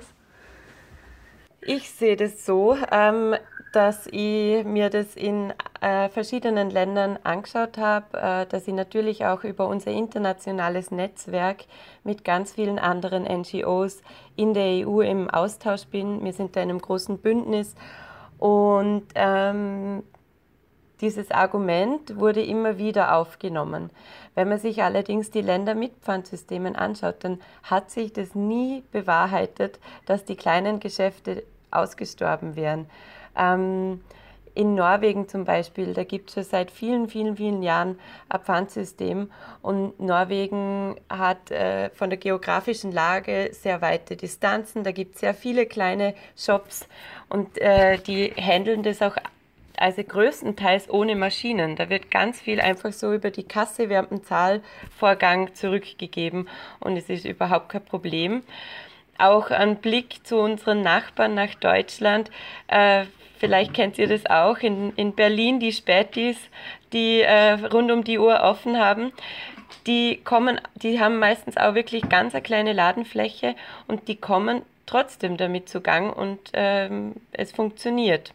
Ich 1.59 1.89
sehe 1.89 2.15
das 2.15 2.45
so, 2.45 2.77
ähm, 2.89 3.35
dass 3.73 4.07
ich 4.07 4.63
mir 4.65 4.89
das 4.91 5.15
in 5.15 5.51
äh, 5.81 6.07
verschiedenen 6.07 6.69
Ländern 6.69 7.17
angeschaut 7.23 7.77
habe, 7.77 8.17
äh, 8.17 8.45
dass 8.45 8.67
ich 8.67 8.73
natürlich 8.73 9.25
auch 9.25 9.43
über 9.43 9.67
unser 9.67 9.91
internationales 9.91 10.91
Netzwerk 10.91 11.65
mit 12.03 12.23
ganz 12.23 12.53
vielen 12.53 12.77
anderen 12.77 13.23
NGOs 13.23 14.03
in 14.35 14.53
der 14.53 14.87
EU 14.87 15.01
im 15.01 15.27
Austausch 15.29 15.85
bin. 15.87 16.23
Wir 16.23 16.33
sind 16.33 16.55
da 16.55 16.61
in 16.61 16.69
einem 16.69 16.81
großen 16.81 17.17
Bündnis 17.17 17.73
und 18.37 19.05
ähm, 19.15 20.03
dieses 21.01 21.31
Argument 21.31 22.17
wurde 22.17 22.43
immer 22.43 22.77
wieder 22.77 23.17
aufgenommen. 23.17 23.89
Wenn 24.35 24.49
man 24.49 24.59
sich 24.59 24.83
allerdings 24.83 25.31
die 25.31 25.41
Länder 25.41 25.73
mit 25.73 25.93
Pfandsystemen 26.01 26.75
anschaut, 26.75 27.15
dann 27.21 27.41
hat 27.63 27.89
sich 27.89 28.13
das 28.13 28.35
nie 28.35 28.83
bewahrheitet, 28.91 29.79
dass 30.05 30.25
die 30.25 30.35
kleinen 30.35 30.79
Geschäfte 30.79 31.43
ausgestorben 31.71 32.55
wären. 32.55 32.87
Ähm, 33.35 34.01
in 34.55 34.75
Norwegen 34.75 35.27
zum 35.27 35.45
Beispiel, 35.45 35.93
da 35.93 36.03
gibt 36.03 36.29
es 36.29 36.35
schon 36.35 36.43
seit 36.43 36.69
vielen, 36.69 37.09
vielen, 37.09 37.37
vielen 37.37 37.63
Jahren 37.63 37.99
ein 38.29 38.39
Pfandsystem 38.39 39.31
und 39.61 39.99
Norwegen 39.99 40.95
hat 41.09 41.49
äh, 41.49 41.89
von 41.89 42.11
der 42.11 42.19
geografischen 42.19 42.91
Lage 42.91 43.49
sehr 43.51 43.81
weite 43.81 44.15
Distanzen, 44.15 44.83
da 44.83 44.91
gibt 44.91 45.15
es 45.15 45.21
sehr 45.21 45.33
viele 45.33 45.65
kleine 45.65 46.13
Shops 46.37 46.87
und 47.29 47.57
äh, 47.59 47.97
die 47.97 48.31
handeln 48.37 48.83
das 48.83 49.01
auch 49.01 49.15
also 49.75 50.03
größtenteils 50.03 50.87
ohne 50.89 51.15
Maschinen. 51.15 51.75
Da 51.75 51.89
wird 51.89 52.11
ganz 52.11 52.39
viel 52.39 52.61
einfach 52.61 52.93
so 52.93 53.11
über 53.11 53.31
die 53.31 53.43
Kasse 53.43 53.89
während 53.89 54.11
dem 54.11 54.23
Zahlvorgang 54.23 55.55
zurückgegeben 55.55 56.47
und 56.79 56.95
es 56.95 57.09
ist 57.09 57.25
überhaupt 57.25 57.69
kein 57.69 57.83
Problem. 57.83 58.43
Auch 59.17 59.49
ein 59.49 59.77
Blick 59.77 60.25
zu 60.25 60.37
unseren 60.37 60.81
Nachbarn 60.81 61.33
nach 61.33 61.55
Deutschland. 61.55 62.29
Äh, 62.67 63.05
Vielleicht 63.37 63.73
kennt 63.73 63.97
ihr 63.97 64.07
das 64.07 64.25
auch 64.25 64.57
in, 64.59 64.93
in 64.95 65.13
Berlin, 65.13 65.59
die 65.59 65.73
Spätis, 65.73 66.37
die 66.93 67.21
äh, 67.21 67.53
rund 67.53 67.91
um 67.91 68.03
die 68.03 68.19
Uhr 68.19 68.41
offen 68.41 68.79
haben. 68.79 69.11
Die 69.87 70.21
kommen, 70.23 70.61
die 70.75 70.99
haben 70.99 71.19
meistens 71.19 71.57
auch 71.57 71.75
wirklich 71.75 72.07
ganz 72.07 72.33
eine 72.33 72.43
kleine 72.43 72.73
Ladenfläche 72.73 73.55
und 73.87 74.07
die 74.07 74.15
kommen 74.15 74.61
trotzdem 74.85 75.37
damit 75.37 75.67
zu 75.67 75.81
Gang 75.81 76.15
und 76.15 76.39
ähm, 76.53 77.15
es 77.31 77.51
funktioniert. 77.51 78.33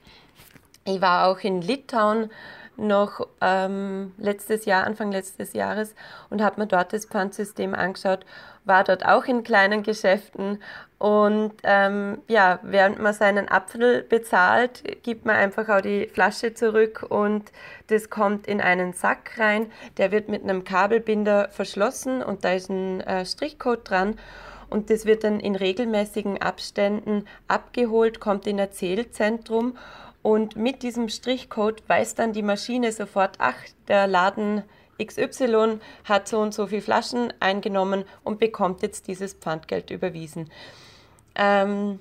Ich 0.85 1.01
war 1.01 1.29
auch 1.29 1.39
in 1.41 1.63
Litauen 1.63 2.31
noch 2.77 3.27
ähm, 3.41 4.13
letztes 4.19 4.65
Jahr, 4.65 4.85
Anfang 4.85 5.11
letztes 5.11 5.53
Jahres 5.53 5.95
und 6.31 6.43
habe 6.43 6.61
mir 6.61 6.67
dort 6.67 6.93
das 6.93 7.07
Pfandsystem 7.07 7.75
angeschaut, 7.75 8.25
war 8.69 8.85
dort 8.85 9.05
auch 9.07 9.25
in 9.25 9.43
kleinen 9.43 9.83
Geschäften 9.83 10.59
und 10.99 11.53
ähm, 11.63 12.19
ja, 12.27 12.59
während 12.63 12.99
man 13.01 13.15
seinen 13.15 13.49
Apfel 13.49 14.03
bezahlt, 14.03 14.83
gibt 15.05 15.27
man 15.27 15.37
einfach 15.37 15.69
auch 15.69 15.81
die 15.81 16.07
Flasche 16.07 16.55
zurück 16.55 17.07
und 17.09 17.53
das 17.87 18.11
kommt 18.11 18.49
in 18.49 18.61
einen 18.61 18.93
Sack 18.93 19.39
rein. 19.39 19.71
Der 19.97 20.11
wird 20.11 20.29
mit 20.29 20.43
einem 20.43 20.65
Kabelbinder 20.65 21.51
verschlossen 21.51 22.21
und 22.21 22.45
da 22.45 22.53
ist 22.53 22.69
ein 22.69 23.01
äh, 23.03 23.25
Strichcode 23.25 23.89
dran. 23.89 24.17
Und 24.71 24.91
das 24.91 25.07
wird 25.07 25.25
dann 25.25 25.41
in 25.41 25.57
regelmäßigen 25.57 26.43
Abständen 26.43 27.25
abgeholt, 27.47 28.21
kommt 28.21 28.47
in 28.47 28.61
ein 28.61 28.71
Zählzentrum 28.71 29.79
und 30.23 30.57
mit 30.57 30.83
diesem 30.83 31.09
Strichcode 31.09 31.83
weiß 31.89 32.17
dann 32.17 32.33
die 32.33 32.43
Maschine 32.43 32.93
sofort, 32.93 33.37
ach, 33.39 33.57
der 33.87 34.07
Laden 34.07 34.65
XY 35.03 35.81
hat 36.05 36.29
so 36.29 36.41
und 36.41 36.53
so 36.53 36.67
viele 36.67 36.83
Flaschen 36.83 37.33
eingenommen 37.41 38.05
und 38.25 38.39
bekommt 38.39 38.83
jetzt 38.83 39.07
dieses 39.07 39.35
Pfandgeld 39.35 39.91
überwiesen. 39.91 40.51
Ähm, 41.35 42.01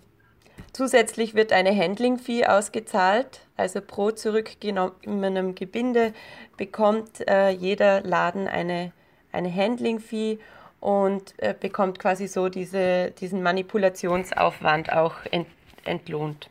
zusätzlich 0.73 1.35
wird 1.35 1.53
eine 1.53 1.75
Handling-Fee 1.75 2.45
ausgezahlt, 2.45 3.41
also 3.55 3.81
pro 3.81 4.11
zurückgenommenem 4.11 5.55
Gebinde 5.55 6.13
bekommt 6.57 7.27
äh, 7.27 7.49
jeder 7.49 8.01
Laden 8.01 8.47
eine, 8.47 8.91
eine 9.31 9.53
Handling-Fee 9.53 10.39
und 10.79 11.33
äh, 11.37 11.53
bekommt 11.59 11.99
quasi 11.99 12.27
so 12.27 12.49
diese, 12.49 13.11
diesen 13.11 13.41
Manipulationsaufwand 13.43 14.91
auch 14.91 15.15
ent, 15.31 15.47
entlohnt. 15.85 16.49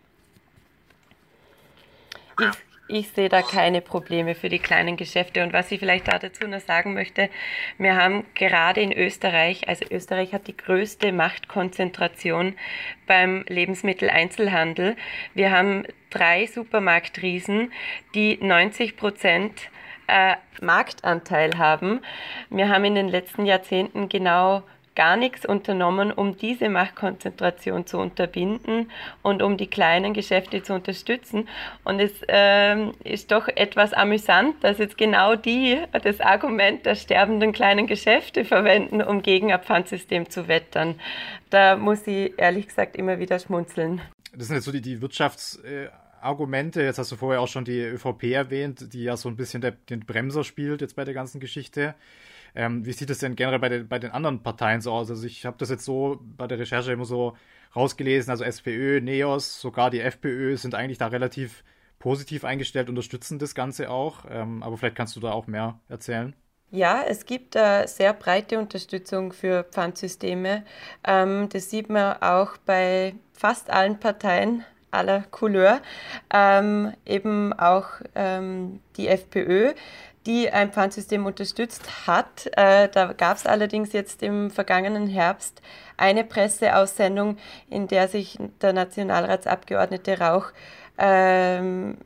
Ich, 2.41 2.66
ich 2.89 3.09
sehe 3.11 3.29
da 3.29 3.43
keine 3.43 3.81
Probleme 3.81 4.35
für 4.35 4.49
die 4.49 4.59
kleinen 4.59 4.97
Geschäfte. 4.97 5.43
Und 5.43 5.53
was 5.53 5.71
ich 5.73 5.81
vielleicht 5.81 6.09
da 6.09 6.19
dazu 6.19 6.47
noch 6.47 6.61
sagen 6.61 6.95
möchte, 6.95 7.29
wir 7.79 7.97
haben 7.97 8.25
gerade 8.35 8.81
in 8.81 8.93
Österreich, 8.93 9.69
also 9.69 9.85
Österreich 9.91 10.33
hat 10.33 10.47
die 10.47 10.57
größte 10.57 11.13
Machtkonzentration 11.13 12.55
beim 13.07 13.45
Lebensmitteleinzelhandel. 13.49 14.97
Wir 15.35 15.51
haben 15.51 15.85
drei 16.11 16.47
Supermarktriesen, 16.47 17.73
die 18.15 18.39
90 18.41 18.97
Prozent 18.97 19.71
äh, 20.07 20.37
Marktanteil 20.61 21.59
haben. 21.59 22.01
Wir 22.51 22.69
haben 22.69 22.85
in 22.85 22.95
den 22.95 23.09
letzten 23.09 23.45
Jahrzehnten 23.45 24.09
genau 24.09 24.63
gar 24.97 25.17
nichts 25.17 25.47
unternommen, 25.47 26.11
um 26.11 26.37
diese 26.37 26.69
Machtkonzentration 26.69 27.87
zu 27.87 27.99
unterbinden 27.99 28.91
und 29.23 29.43
um 29.43 29.57
die 29.57 29.69
kleinen 29.69 30.15
Geschäfte 30.15 30.63
zu 30.63 30.75
unterstützen. 30.75 31.49
Und 31.85 32.01
es 32.01 32.13
ähm, 32.27 32.93
ist 33.05 33.31
doch 33.31 33.47
etwas 33.47 33.93
amüsant, 33.93 34.57
dass 34.65 34.79
jetzt 34.79 34.99
genau 34.99 35.37
die 35.37 35.79
das 36.03 36.21
Argument 36.21 36.85
der 36.85 36.97
sterbenden 36.97 37.53
kleinen 37.53 37.87
Geschäfte 37.87 38.45
verwenden, 38.45 39.03
um 39.03 39.23
gegen 39.23 39.53
ein 39.53 39.63
Pfandsystem 39.63 40.29
zu 40.29 40.49
wettern. 40.49 40.99
Da 41.51 41.77
muss 41.77 42.05
ich 42.07 42.33
ehrlich 42.37 42.67
gesagt 42.67 42.97
immer 42.97 43.21
wieder 43.21 43.39
schmunzeln. 43.39 44.01
Das 44.35 44.49
sind 44.49 44.57
jetzt 44.57 44.65
so 44.65 44.73
die, 44.73 44.81
die 44.81 44.99
Wirtschafts- 44.99 45.61
Argumente. 46.27 46.83
Jetzt 46.83 46.99
hast 46.99 47.13
du 47.13 47.17
vorher 47.17 47.41
auch 47.41 47.49
schon 47.49 47.65
die 47.65 47.81
ÖVP 47.81 48.25
erwähnt, 48.33 48.93
die 48.93 49.05
ja 49.05 49.17
so 49.17 49.29
ein 49.29 49.37
bisschen 49.37 49.61
der, 49.61 49.73
den 49.73 50.01
Bremser 50.01 50.45
spielt 50.45 50.81
jetzt 50.81 50.97
bei 50.97 51.05
der 51.05 51.15
ganzen 51.15 51.41
Geschichte. 51.41 51.95
Ähm, 52.57 52.85
wie 52.87 52.93
sieht 52.93 53.11
es 53.11 53.19
denn 53.19 53.37
generell 53.37 53.59
bei 53.59 53.69
den, 53.69 53.89
bei 53.89 53.99
den 53.99 54.11
anderen 54.11 54.43
Parteien 54.43 54.81
so 54.81 54.93
aus? 54.93 55.11
Also 55.11 55.27
ich 55.27 55.47
habe 55.47 55.57
das 55.59 55.71
jetzt 55.71 55.85
so 55.85 56.21
bei 56.37 56.47
der 56.47 56.59
Recherche 56.59 56.93
immer 56.93 57.05
so 57.05 57.37
rausgelesen, 57.75 58.31
also 58.31 58.45
SPÖ, 58.45 59.01
NEOS, 59.01 59.61
sogar 59.61 59.91
die 59.91 60.01
FPÖ 60.01 60.57
sind 60.57 60.75
eigentlich 60.75 60.99
da 60.99 61.09
relativ 61.09 61.63
positiv 61.99 62.45
eingestellt, 62.45 62.89
unterstützen 62.89 63.39
das 63.39 63.55
Ganze 63.55 63.91
auch. 63.91 64.25
Ähm, 64.31 64.63
aber 64.63 64.77
vielleicht 64.77 64.97
kannst 64.97 65.17
du 65.17 65.21
da 65.21 65.33
auch 65.33 65.47
mehr 65.47 65.79
erzählen. 65.89 66.35
Ja, 66.71 67.03
es 67.07 67.27
gibt 67.27 67.55
äh, 67.55 67.87
sehr 67.87 68.13
breite 68.13 68.59
Unterstützung 68.59 69.33
für 69.33 69.65
Pfandsysteme. 69.65 70.65
Ähm, 71.05 71.49
das 71.51 71.71
sieht 71.71 71.89
man 71.89 72.21
auch 72.23 72.57
bei 72.59 73.15
fast 73.33 73.71
allen 73.71 74.01
Parteien 74.01 74.65
aller 74.91 75.23
Couleur. 75.31 75.81
Ähm, 76.33 76.93
eben 77.05 77.53
auch 77.53 77.87
ähm, 78.15 78.81
die 78.97 79.09
FPÖ 79.09 79.75
die 80.27 80.51
ein 80.51 80.73
Pfandsystem 80.73 81.25
unterstützt 81.25 82.07
hat. 82.07 82.47
Äh, 82.57 82.89
da 82.89 83.13
gab 83.13 83.37
es 83.37 83.47
allerdings 83.47 83.93
jetzt 83.93 84.23
im 84.23 84.51
vergangenen 84.51 85.07
Herbst 85.07 85.63
eine 85.97 86.25
Presseaussendung, 86.25 87.39
in 87.71 87.87
der 87.89 88.09
sich 88.09 88.39
der 88.61 88.73
Nationalratsabgeordnete 88.73 90.19
Rauch 90.19 90.47
ähm, 90.99 91.97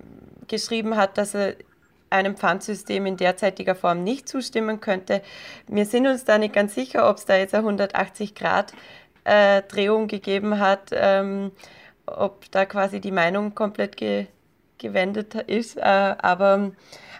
geschrieben 0.49 0.97
hat, 0.97 1.17
dass 1.19 1.35
er 1.35 1.55
einem 2.11 2.37
Pfandsystem 2.37 3.07
in 3.07 3.17
derzeitiger 3.17 3.75
Form 3.75 4.03
nicht 4.03 4.29
zustimmen 4.29 4.81
könnte. 4.81 5.23
Wir 5.69 5.87
sind 5.87 6.07
uns 6.07 6.25
da 6.25 6.39
nicht 6.39 6.55
ganz 6.55 6.75
sicher, 6.75 7.09
ob 7.09 7.19
es 7.19 7.25
da 7.25 7.37
jetzt 7.37 7.55
eine 7.55 7.63
180 7.63 8.35
Grad 8.35 8.73
äh, 9.25 9.63
Drehung 9.63 10.09
gegeben 10.09 10.59
hat, 10.59 10.91
ähm, 10.93 11.53
ob 12.07 12.51
da 12.51 12.67
quasi 12.67 13.01
die 13.01 13.13
Meinung 13.13 13.55
komplett 13.55 13.97
ge 13.97 14.27
gewendet 14.81 15.35
ist. 15.35 15.77
Äh, 15.77 15.83
aber 15.83 16.73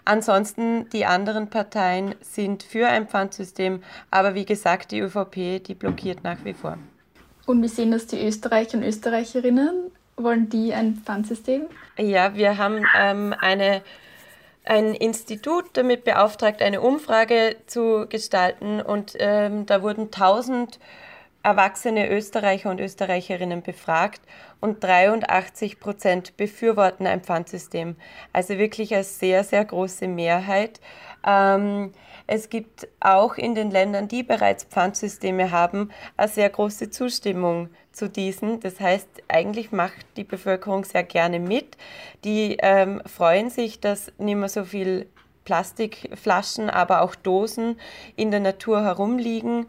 Ansonsten 0.05 0.89
die 0.91 1.05
anderen 1.05 1.51
Parteien 1.51 2.15
sind 2.21 2.63
für 2.63 2.89
ein 2.89 3.07
Pfandsystem, 3.07 3.83
aber 4.11 4.35
wie 4.35 4.47
gesagt, 4.47 4.93
die 4.93 5.01
ÖVP, 5.01 5.63
die 5.63 5.75
blockiert 5.75 6.25
nach 6.25 6.45
wie 6.45 6.55
vor. 6.55 6.79
Und 7.47 7.63
wie 7.63 7.69
sehen 7.69 7.91
das 7.91 8.07
die 8.07 8.25
Österreicher 8.25 8.79
und 8.79 8.85
Österreicherinnen? 8.85 9.91
Wollen 10.17 10.49
die 10.49 10.73
ein 10.75 10.97
Pfandsystem? 10.97 11.67
Ja, 11.99 12.35
wir 12.35 12.59
haben 12.59 12.85
ähm, 12.99 13.35
eine 13.39 13.83
ein 14.65 14.95
Institut 14.95 15.65
damit 15.73 16.05
beauftragt, 16.05 16.61
eine 16.61 16.83
Umfrage 16.83 17.57
zu 17.67 18.07
gestalten 18.09 18.81
und 18.83 19.15
ähm, 19.19 19.65
da 19.65 19.83
wurden 19.83 20.05
1000 20.05 20.79
erwachsene 21.43 22.11
Österreicher 22.11 22.71
und 22.71 22.81
Österreicherinnen 22.81 23.63
befragt 23.63 24.21
und 24.61 24.85
83 24.85 25.81
Prozent 25.81 26.37
befürworten 26.37 27.07
ein 27.07 27.23
Pfandsystem. 27.23 27.97
Also 28.33 28.59
wirklich 28.59 28.95
eine 28.95 29.05
sehr, 29.05 29.43
sehr 29.43 29.65
große 29.65 30.07
Mehrheit. 30.07 30.81
Ähm, 31.27 31.93
es 32.27 32.51
gibt 32.51 32.89
auch 33.01 33.37
in 33.37 33.55
den 33.55 33.71
Ländern, 33.71 34.07
die 34.07 34.23
bereits 34.23 34.65
Pfandsysteme 34.65 35.51
haben, 35.51 35.91
eine 36.17 36.29
sehr 36.29 36.49
große 36.49 36.91
Zustimmung 36.91 37.71
zu 37.91 38.09
diesen. 38.09 38.61
Das 38.61 38.79
heißt, 38.79 39.09
eigentlich 39.29 39.73
macht 39.73 40.07
die 40.17 40.25
Bevölkerung 40.25 40.85
sehr 40.85 41.03
gerne 41.03 41.41
mit. 41.41 41.77
Die 42.25 42.59
ähm, 42.61 43.03
freuen 43.07 43.51
sich, 43.51 43.81
dass 43.81 44.13
nicht 44.19 44.37
mehr 44.37 44.49
so 44.49 44.65
viel 44.65 45.09
Plastikflaschen, 45.45 46.71
aber 46.71 47.03
auch 47.03 47.15
Dosen 47.15 47.81
in 48.15 48.31
der 48.31 48.41
Natur 48.41 48.85
herumliegen 48.85 49.67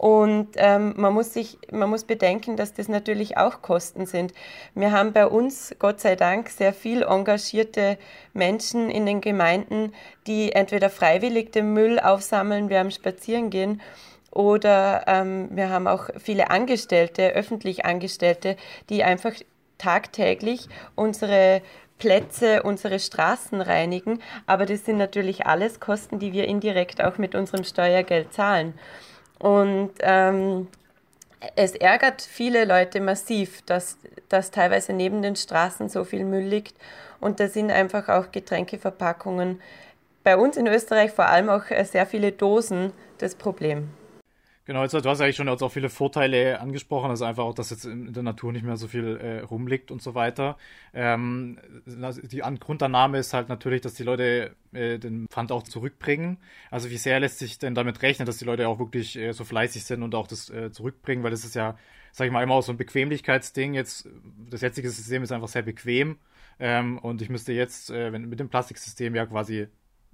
Und 0.00 0.48
ähm, 0.56 0.94
man, 0.96 1.12
muss 1.12 1.34
sich, 1.34 1.58
man 1.70 1.90
muss 1.90 2.04
bedenken, 2.04 2.56
dass 2.56 2.72
das 2.72 2.88
natürlich 2.88 3.36
auch 3.36 3.60
Kosten 3.60 4.06
sind. 4.06 4.32
Wir 4.74 4.92
haben 4.92 5.12
bei 5.12 5.26
uns, 5.26 5.76
Gott 5.78 6.00
sei 6.00 6.16
Dank, 6.16 6.48
sehr 6.48 6.72
viel 6.72 7.02
engagierte 7.02 7.98
Menschen 8.32 8.88
in 8.88 9.04
den 9.04 9.20
Gemeinden, 9.20 9.92
die 10.26 10.52
entweder 10.52 10.88
freiwillig 10.88 11.52
den 11.52 11.74
Müll 11.74 12.00
aufsammeln, 12.00 12.70
wir 12.70 12.78
haben 12.78 12.90
spazieren 12.90 13.50
gehen, 13.50 13.82
oder 14.30 15.04
ähm, 15.06 15.50
wir 15.50 15.68
haben 15.68 15.86
auch 15.86 16.08
viele 16.16 16.48
Angestellte, 16.48 17.32
öffentlich 17.32 17.84
Angestellte, 17.84 18.56
die 18.88 19.04
einfach 19.04 19.34
tagtäglich 19.76 20.70
unsere 20.94 21.60
Plätze, 21.98 22.62
unsere 22.62 23.00
Straßen 23.00 23.60
reinigen. 23.60 24.22
Aber 24.46 24.64
das 24.64 24.86
sind 24.86 24.96
natürlich 24.96 25.44
alles 25.44 25.78
Kosten, 25.78 26.18
die 26.18 26.32
wir 26.32 26.48
indirekt 26.48 27.04
auch 27.04 27.18
mit 27.18 27.34
unserem 27.34 27.64
Steuergeld 27.64 28.32
zahlen. 28.32 28.72
Und 29.40 29.90
ähm, 30.00 30.68
es 31.56 31.74
ärgert 31.74 32.22
viele 32.22 32.64
Leute 32.64 33.00
massiv, 33.00 33.62
dass, 33.62 33.96
dass 34.28 34.50
teilweise 34.50 34.92
neben 34.92 35.22
den 35.22 35.34
Straßen 35.34 35.88
so 35.88 36.04
viel 36.04 36.24
Müll 36.24 36.44
liegt. 36.44 36.76
Und 37.20 37.40
da 37.40 37.48
sind 37.48 37.70
einfach 37.70 38.08
auch 38.08 38.30
Getränkeverpackungen, 38.30 39.60
bei 40.22 40.36
uns 40.36 40.56
in 40.56 40.66
Österreich 40.66 41.12
vor 41.12 41.26
allem 41.26 41.48
auch 41.48 41.70
äh, 41.70 41.84
sehr 41.84 42.06
viele 42.06 42.32
Dosen, 42.32 42.92
das 43.18 43.34
Problem. 43.34 43.88
Genau, 44.66 44.82
jetzt, 44.82 44.92
du 44.92 45.02
hast 45.04 45.20
eigentlich 45.20 45.36
schon 45.36 45.48
auch 45.48 45.68
viele 45.70 45.88
Vorteile 45.88 46.60
angesprochen, 46.60 47.10
also 47.10 47.24
einfach 47.24 47.44
auch, 47.44 47.54
dass 47.54 47.70
jetzt 47.70 47.86
in 47.86 48.12
der 48.12 48.22
Natur 48.22 48.52
nicht 48.52 48.64
mehr 48.64 48.76
so 48.76 48.88
viel 48.88 49.16
äh, 49.16 49.40
rumliegt 49.40 49.90
und 49.90 50.02
so 50.02 50.14
weiter. 50.14 50.58
Ähm, 50.92 51.58
die 51.86 52.42
Grundannahme 52.60 53.18
ist 53.18 53.32
halt 53.32 53.48
natürlich, 53.48 53.80
dass 53.80 53.94
die 53.94 54.02
Leute 54.04 54.54
äh, 54.72 54.98
den 54.98 55.26
Pfand 55.28 55.50
auch 55.50 55.62
zurückbringen. 55.62 56.38
Also 56.70 56.90
wie 56.90 56.98
sehr 56.98 57.18
lässt 57.20 57.38
sich 57.38 57.58
denn 57.58 57.74
damit 57.74 58.02
rechnen, 58.02 58.26
dass 58.26 58.36
die 58.36 58.44
Leute 58.44 58.68
auch 58.68 58.78
wirklich 58.78 59.16
äh, 59.16 59.32
so 59.32 59.44
fleißig 59.44 59.84
sind 59.84 60.02
und 60.02 60.14
auch 60.14 60.26
das 60.26 60.50
äh, 60.50 60.70
zurückbringen, 60.70 61.24
weil 61.24 61.30
das 61.30 61.44
ist 61.44 61.54
ja, 61.54 61.76
sag 62.12 62.26
ich 62.26 62.32
mal, 62.32 62.42
immer 62.42 62.54
auch 62.54 62.62
so 62.62 62.72
ein 62.72 62.78
Bequemlichkeitsding. 62.78 63.74
Jetzt, 63.74 64.08
das 64.50 64.60
jetzige 64.60 64.90
System 64.90 65.22
ist 65.22 65.32
einfach 65.32 65.48
sehr 65.48 65.62
bequem 65.62 66.18
ähm, 66.60 66.98
und 66.98 67.22
ich 67.22 67.30
müsste 67.30 67.52
jetzt 67.54 67.90
äh, 67.90 68.12
wenn, 68.12 68.28
mit 68.28 68.38
dem 68.38 68.50
Plastiksystem 68.50 69.14
ja 69.14 69.26
quasi 69.26 69.68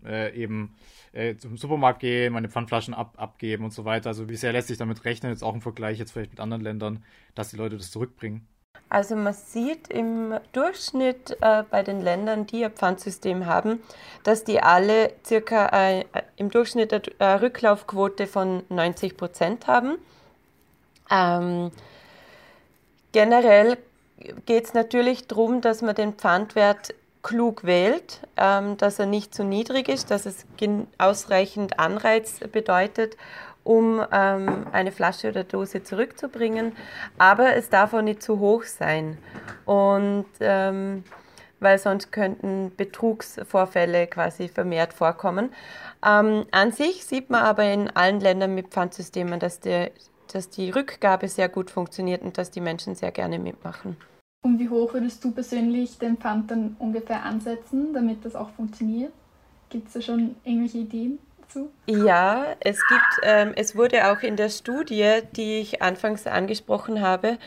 äh, 0.04 0.34
eben 0.34 0.76
äh, 1.12 1.36
zum 1.36 1.56
Supermarkt 1.56 2.00
gehen, 2.00 2.32
meine 2.32 2.48
Pfandflaschen 2.48 2.94
ab, 2.94 3.14
abgeben 3.16 3.64
und 3.64 3.72
so 3.72 3.84
weiter. 3.84 4.08
Also 4.08 4.28
wie 4.28 4.36
sehr 4.36 4.52
lässt 4.52 4.68
sich 4.68 4.78
damit 4.78 5.04
rechnen, 5.04 5.32
jetzt 5.32 5.42
auch 5.42 5.54
im 5.54 5.62
Vergleich 5.62 5.98
jetzt 5.98 6.12
vielleicht 6.12 6.30
mit 6.30 6.40
anderen 6.40 6.62
Ländern, 6.62 7.04
dass 7.34 7.50
die 7.50 7.56
Leute 7.56 7.76
das 7.76 7.90
zurückbringen? 7.90 8.46
Also 8.88 9.16
man 9.16 9.32
sieht 9.32 9.88
im 9.88 10.38
Durchschnitt 10.52 11.36
äh, 11.40 11.64
bei 11.68 11.82
den 11.82 12.00
Ländern, 12.00 12.46
die 12.46 12.64
ein 12.64 12.70
Pfandsystem 12.70 13.46
haben, 13.46 13.82
dass 14.22 14.44
die 14.44 14.62
alle 14.62 15.12
circa 15.24 15.68
äh, 15.68 16.04
im 16.36 16.50
Durchschnitt 16.50 17.20
eine 17.20 17.42
Rücklaufquote 17.42 18.26
von 18.26 18.62
90 18.68 19.16
Prozent 19.16 19.66
haben. 19.66 19.98
Ähm, 21.10 21.72
generell 23.12 23.78
geht 24.44 24.64
es 24.64 24.74
natürlich 24.74 25.26
darum, 25.26 25.60
dass 25.60 25.82
man 25.82 25.94
den 25.94 26.14
Pfandwert 26.14 26.94
klug 27.26 27.64
wählt, 27.64 28.20
ähm, 28.36 28.76
dass 28.76 29.00
er 29.00 29.06
nicht 29.06 29.34
zu 29.34 29.42
niedrig 29.42 29.88
ist, 29.88 30.12
dass 30.12 30.26
es 30.26 30.46
ausreichend 30.96 31.80
Anreiz 31.80 32.38
bedeutet, 32.52 33.16
um 33.64 34.00
ähm, 34.12 34.68
eine 34.70 34.92
Flasche 34.92 35.30
oder 35.30 35.42
Dose 35.42 35.82
zurückzubringen. 35.82 36.76
Aber 37.18 37.56
es 37.56 37.68
darf 37.68 37.94
auch 37.94 38.02
nicht 38.02 38.22
zu 38.22 38.38
hoch 38.38 38.62
sein. 38.62 39.18
Und 39.64 40.26
ähm, 40.38 41.02
weil 41.58 41.80
sonst 41.80 42.12
könnten 42.12 42.70
Betrugsvorfälle 42.76 44.06
quasi 44.06 44.46
vermehrt 44.46 44.92
vorkommen. 44.92 45.52
Ähm, 46.06 46.46
an 46.52 46.70
sich 46.70 47.04
sieht 47.04 47.28
man 47.28 47.42
aber 47.42 47.64
in 47.64 47.90
allen 47.90 48.20
Ländern 48.20 48.54
mit 48.54 48.68
Pfandsystemen, 48.68 49.40
dass, 49.40 49.58
der, 49.58 49.90
dass 50.32 50.48
die 50.48 50.70
Rückgabe 50.70 51.26
sehr 51.26 51.48
gut 51.48 51.72
funktioniert 51.72 52.22
und 52.22 52.38
dass 52.38 52.52
die 52.52 52.60
Menschen 52.60 52.94
sehr 52.94 53.10
gerne 53.10 53.40
mitmachen. 53.40 53.96
Und 54.46 54.60
wie 54.60 54.68
hoch 54.68 54.94
würdest 54.94 55.24
du 55.24 55.32
persönlich 55.32 55.98
den 55.98 56.18
Pfand 56.18 56.52
dann 56.52 56.76
ungefähr 56.78 57.24
ansetzen, 57.24 57.92
damit 57.92 58.24
das 58.24 58.36
auch 58.36 58.50
funktioniert? 58.50 59.12
Gibt 59.70 59.88
es 59.88 59.94
da 59.94 60.00
schon 60.00 60.36
irgendwelche 60.44 60.78
Ideen 60.78 61.18
dazu? 61.40 61.72
Ja, 61.88 62.54
es 62.60 62.78
gibt, 62.86 63.24
ähm, 63.24 63.54
es 63.56 63.74
wurde 63.74 64.08
auch 64.08 64.22
in 64.22 64.36
der 64.36 64.48
Studie, 64.48 65.18
die 65.34 65.58
ich 65.58 65.82
anfangs 65.82 66.28
angesprochen 66.28 67.00
habe, 67.00 67.38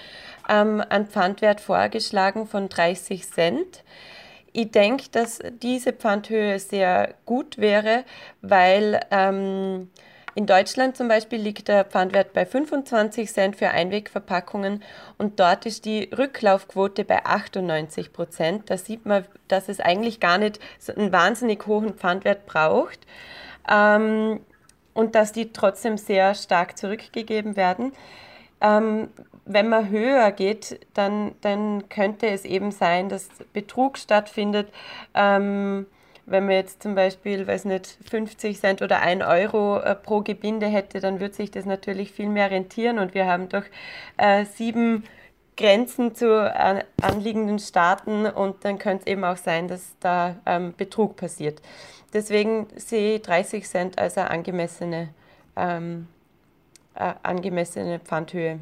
ähm, 0.50 0.84
ein 0.90 1.08
Pfandwert 1.08 1.62
vorgeschlagen 1.62 2.46
von 2.46 2.68
30 2.68 3.26
Cent. 3.32 3.86
Ich 4.52 4.72
denke, 4.72 5.06
dass 5.10 5.40
diese 5.62 5.94
Pfandhöhe 5.94 6.60
sehr 6.60 7.14
gut 7.26 7.60
wäre, 7.60 8.04
weil 8.42 9.00
ähm, 9.10 9.90
in 10.36 10.46
Deutschland 10.46 10.96
zum 10.96 11.08
Beispiel 11.08 11.40
liegt 11.40 11.68
der 11.68 11.86
Pfandwert 11.86 12.34
bei 12.34 12.46
25 12.46 13.32
Cent 13.32 13.56
für 13.56 13.70
Einwegverpackungen 13.70 14.84
und 15.18 15.40
dort 15.40 15.66
ist 15.66 15.86
die 15.86 16.10
Rücklaufquote 16.16 17.04
bei 17.04 17.26
98 17.26 18.14
Prozent. 18.14 18.70
Da 18.70 18.78
sieht 18.78 19.06
man, 19.06 19.26
dass 19.48 19.70
es 19.70 19.80
eigentlich 19.80 20.20
gar 20.20 20.38
nicht 20.38 20.60
so 20.78 20.94
einen 20.94 21.12
wahnsinnig 21.12 21.66
hohen 21.66 21.96
Pfandwert 21.96 22.46
braucht 22.46 23.00
ähm, 23.70 24.42
und 24.94 25.16
dass 25.16 25.32
die 25.32 25.52
trotzdem 25.52 25.98
sehr 25.98 26.36
stark 26.36 26.78
zurückgegeben 26.78 27.56
werden. 27.56 27.94
Ähm, 28.62 29.10
wenn 29.46 29.68
man 29.68 29.90
höher 29.90 30.32
geht, 30.32 30.86
dann, 30.94 31.34
dann 31.42 31.90
könnte 31.90 32.28
es 32.28 32.46
eben 32.46 32.72
sein, 32.72 33.10
dass 33.10 33.30
Betrug 33.52 33.98
stattfindet. 33.98 34.72
Ähm, 35.16 35.88
wenn 36.30 36.46
man 36.46 36.56
jetzt 36.56 36.84
zum 36.84 36.96
Beispiel, 36.96 37.48
weiß 37.48 37.66
nicht, 37.66 37.98
50 38.10 38.60
Cent 38.60 38.82
oder 38.82 39.02
1 39.02 39.24
Euro 39.24 39.80
äh, 39.80 39.96
pro 39.96 40.22
Gebinde 40.22 40.68
hätte, 40.68 41.00
dann 41.00 41.20
würde 41.20 41.36
sich 41.36 41.52
das 41.52 41.66
natürlich 41.66 42.12
viel 42.12 42.30
mehr 42.30 42.52
rentieren 42.52 43.00
und 43.00 43.14
wir 43.14 43.26
haben 43.26 43.50
doch 43.50 43.64
äh, 44.18 44.46
sieben 44.46 45.04
Grenzen 45.58 46.16
zu 46.16 46.26
äh, 46.26 46.84
anliegenden 47.02 47.60
Staaten 47.60 48.26
und 48.26 48.64
dann 48.64 48.80
könnte 48.80 49.06
es 49.06 49.12
eben 49.12 49.24
auch 49.26 49.38
sein, 49.38 49.68
dass 49.68 49.96
da 50.00 50.36
ähm, 50.46 50.74
Betrug 50.76 51.18
passiert. 51.18 51.62
Deswegen 52.14 52.68
sehe 52.76 53.16
ich 53.16 53.22
30 53.22 53.68
Cent 53.68 54.00
als 54.00 54.18
eine 54.18 54.32
angemessene, 54.32 55.10
ähm, 55.56 56.08
äh, 56.96 57.14
angemessene 57.24 58.00
Pfandhöhe. 58.00 58.60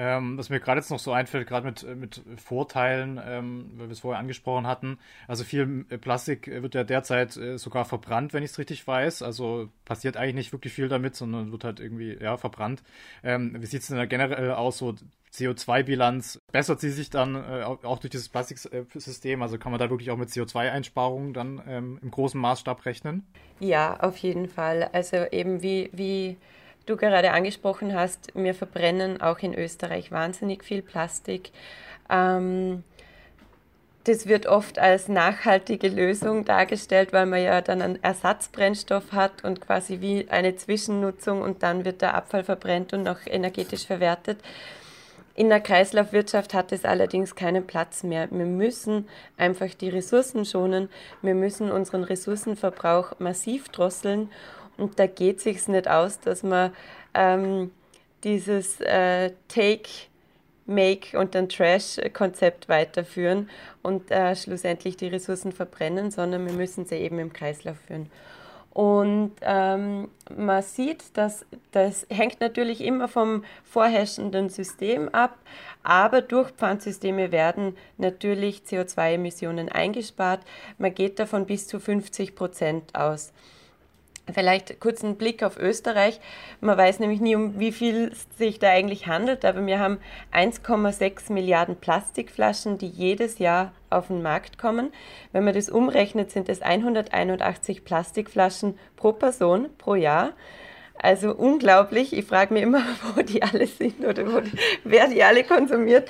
Ähm, 0.00 0.38
was 0.38 0.48
mir 0.48 0.60
gerade 0.60 0.78
jetzt 0.78 0.90
noch 0.90 1.00
so 1.00 1.10
einfällt, 1.10 1.48
gerade 1.48 1.66
mit, 1.66 1.96
mit 1.96 2.22
Vorteilen, 2.36 3.20
ähm, 3.20 3.72
weil 3.74 3.88
wir 3.88 3.92
es 3.92 3.98
vorher 3.98 4.20
angesprochen 4.20 4.64
hatten. 4.64 4.98
Also 5.26 5.42
viel 5.42 5.86
äh, 5.88 5.98
Plastik 5.98 6.46
wird 6.46 6.76
ja 6.76 6.84
derzeit 6.84 7.36
äh, 7.36 7.58
sogar 7.58 7.84
verbrannt, 7.84 8.32
wenn 8.32 8.44
ich 8.44 8.50
es 8.50 8.58
richtig 8.58 8.86
weiß. 8.86 9.22
Also 9.22 9.70
passiert 9.84 10.16
eigentlich 10.16 10.36
nicht 10.36 10.52
wirklich 10.52 10.72
viel 10.72 10.88
damit, 10.88 11.16
sondern 11.16 11.50
wird 11.50 11.64
halt 11.64 11.80
irgendwie 11.80 12.16
ja, 12.20 12.36
verbrannt. 12.36 12.84
Ähm, 13.24 13.56
wie 13.58 13.66
sieht 13.66 13.82
es 13.82 13.88
denn 13.88 13.96
da 13.96 14.06
generell 14.06 14.52
aus, 14.52 14.78
so 14.78 14.94
CO2-Bilanz? 15.32 16.38
Bessert 16.52 16.78
sie 16.80 16.90
sich 16.90 17.10
dann 17.10 17.34
äh, 17.34 17.64
auch 17.64 17.98
durch 17.98 18.10
dieses 18.10 18.28
Plastiksystem? 18.28 19.42
Also 19.42 19.58
kann 19.58 19.72
man 19.72 19.80
da 19.80 19.90
wirklich 19.90 20.12
auch 20.12 20.16
mit 20.16 20.28
CO2-Einsparungen 20.28 21.32
dann 21.32 21.60
ähm, 21.66 21.98
im 22.02 22.12
großen 22.12 22.40
Maßstab 22.40 22.86
rechnen? 22.86 23.26
Ja, 23.58 23.98
auf 23.98 24.16
jeden 24.18 24.48
Fall. 24.48 24.90
Also 24.92 25.16
eben 25.32 25.60
wie, 25.60 25.90
wie 25.92 26.36
du 26.88 26.96
gerade 26.96 27.32
angesprochen 27.32 27.94
hast, 27.94 28.32
wir 28.34 28.54
verbrennen 28.54 29.20
auch 29.20 29.38
in 29.40 29.54
Österreich 29.54 30.10
wahnsinnig 30.10 30.64
viel 30.64 30.82
Plastik. 30.82 31.50
Ähm, 32.10 32.84
das 34.04 34.26
wird 34.26 34.46
oft 34.46 34.78
als 34.78 35.08
nachhaltige 35.08 35.88
Lösung 35.88 36.46
dargestellt, 36.46 37.12
weil 37.12 37.26
man 37.26 37.42
ja 37.42 37.60
dann 37.60 37.82
einen 37.82 38.02
Ersatzbrennstoff 38.02 39.12
hat 39.12 39.44
und 39.44 39.60
quasi 39.60 40.00
wie 40.00 40.30
eine 40.30 40.56
Zwischennutzung 40.56 41.42
und 41.42 41.62
dann 41.62 41.84
wird 41.84 42.00
der 42.00 42.14
Abfall 42.14 42.42
verbrennt 42.42 42.94
und 42.94 43.02
noch 43.02 43.18
energetisch 43.26 43.86
verwertet. 43.86 44.38
In 45.34 45.50
der 45.50 45.60
Kreislaufwirtschaft 45.60 46.52
hat 46.52 46.72
es 46.72 46.84
allerdings 46.84 47.36
keinen 47.36 47.66
Platz 47.66 48.02
mehr. 48.02 48.28
Wir 48.30 48.46
müssen 48.46 49.06
einfach 49.36 49.72
die 49.72 49.88
Ressourcen 49.88 50.44
schonen. 50.44 50.88
Wir 51.22 51.34
müssen 51.34 51.70
unseren 51.70 52.02
Ressourcenverbrauch 52.02 53.20
massiv 53.20 53.68
drosseln 53.68 54.30
und 54.78 54.98
da 54.98 55.06
geht 55.06 55.38
es 55.38 55.44
sich 55.44 55.68
nicht 55.68 55.88
aus, 55.88 56.20
dass 56.20 56.42
man 56.42 56.72
ähm, 57.14 57.70
dieses 58.24 58.80
äh, 58.80 59.32
Take, 59.48 59.90
Make 60.66 61.18
und 61.18 61.34
dann 61.34 61.48
Trash-Konzept 61.48 62.68
weiterführen 62.68 63.48
und 63.82 64.10
äh, 64.10 64.34
schlussendlich 64.36 64.96
die 64.96 65.08
Ressourcen 65.08 65.52
verbrennen, 65.52 66.10
sondern 66.10 66.46
wir 66.46 66.52
müssen 66.52 66.84
sie 66.84 66.96
eben 66.96 67.18
im 67.18 67.32
Kreislauf 67.32 67.76
führen. 67.86 68.10
Und 68.70 69.32
ähm, 69.40 70.08
man 70.36 70.62
sieht, 70.62 71.16
dass 71.16 71.44
das 71.72 72.06
hängt 72.10 72.40
natürlich 72.40 72.80
immer 72.80 73.08
vom 73.08 73.42
vorherrschenden 73.64 74.50
System 74.50 75.08
ab, 75.08 75.36
aber 75.82 76.20
durch 76.20 76.50
Pfandsysteme 76.50 77.32
werden 77.32 77.76
natürlich 77.96 78.62
CO2-Emissionen 78.68 79.68
eingespart. 79.68 80.40
Man 80.76 80.94
geht 80.94 81.18
davon 81.18 81.46
bis 81.46 81.66
zu 81.66 81.80
50 81.80 82.36
Prozent 82.36 82.94
aus. 82.94 83.32
Vielleicht 84.32 84.80
kurz 84.80 85.02
einen 85.02 85.16
Blick 85.16 85.42
auf 85.42 85.58
Österreich. 85.58 86.20
Man 86.60 86.76
weiß 86.76 86.98
nämlich 86.98 87.20
nie, 87.20 87.34
um 87.34 87.58
wie 87.58 87.72
viel 87.72 88.12
es 88.12 88.26
sich 88.36 88.58
da 88.58 88.68
eigentlich 88.70 89.06
handelt, 89.06 89.44
aber 89.44 89.64
wir 89.66 89.78
haben 89.78 89.98
1,6 90.32 91.32
Milliarden 91.32 91.76
Plastikflaschen, 91.76 92.78
die 92.78 92.88
jedes 92.88 93.38
Jahr 93.38 93.72
auf 93.90 94.08
den 94.08 94.22
Markt 94.22 94.58
kommen. 94.58 94.92
Wenn 95.32 95.44
man 95.44 95.54
das 95.54 95.70
umrechnet, 95.70 96.30
sind 96.30 96.48
es 96.48 96.62
181 96.62 97.84
Plastikflaschen 97.84 98.78
pro 98.96 99.12
Person 99.12 99.68
pro 99.78 99.94
Jahr. 99.94 100.32
Also 101.00 101.32
unglaublich. 101.32 102.12
Ich 102.12 102.24
frage 102.24 102.52
mich 102.52 102.64
immer, 102.64 102.82
wo 103.14 103.22
die 103.22 103.42
alle 103.42 103.66
sind 103.66 104.04
oder 104.04 104.24
die, 104.24 104.52
wer 104.84 105.08
die 105.08 105.22
alle 105.22 105.44
konsumiert. 105.44 106.08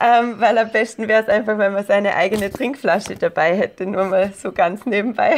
Ähm, 0.00 0.40
weil 0.40 0.58
am 0.58 0.70
besten 0.72 1.08
wäre 1.08 1.22
es 1.22 1.28
einfach, 1.28 1.58
wenn 1.58 1.72
man 1.72 1.84
seine 1.84 2.16
eigene 2.16 2.50
Trinkflasche 2.50 3.14
dabei 3.14 3.56
hätte, 3.56 3.86
nur 3.86 4.04
mal 4.04 4.32
so 4.32 4.52
ganz 4.52 4.84
nebenbei. 4.84 5.36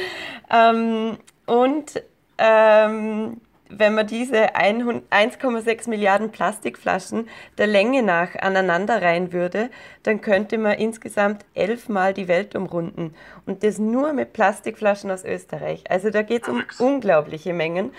ähm, 0.50 1.18
und 1.46 2.02
ähm, 2.38 3.40
wenn 3.78 3.94
man 3.94 4.06
diese 4.06 4.54
1,6 4.54 5.88
Milliarden 5.88 6.30
Plastikflaschen 6.30 7.28
der 7.58 7.66
Länge 7.66 8.02
nach 8.02 8.34
aneinanderreihen 8.36 9.32
würde, 9.32 9.70
dann 10.02 10.20
könnte 10.20 10.58
man 10.58 10.74
insgesamt 10.74 11.44
elfmal 11.54 12.12
die 12.12 12.28
Welt 12.28 12.54
umrunden. 12.54 13.14
Und 13.46 13.62
das 13.62 13.78
nur 13.78 14.12
mit 14.12 14.32
Plastikflaschen 14.32 15.10
aus 15.10 15.24
Österreich. 15.24 15.84
Also 15.90 16.10
da 16.10 16.22
geht 16.22 16.42
es 16.42 16.48
um 16.48 16.62
unglaubliche 16.78 17.54
Mengen. 17.54 17.92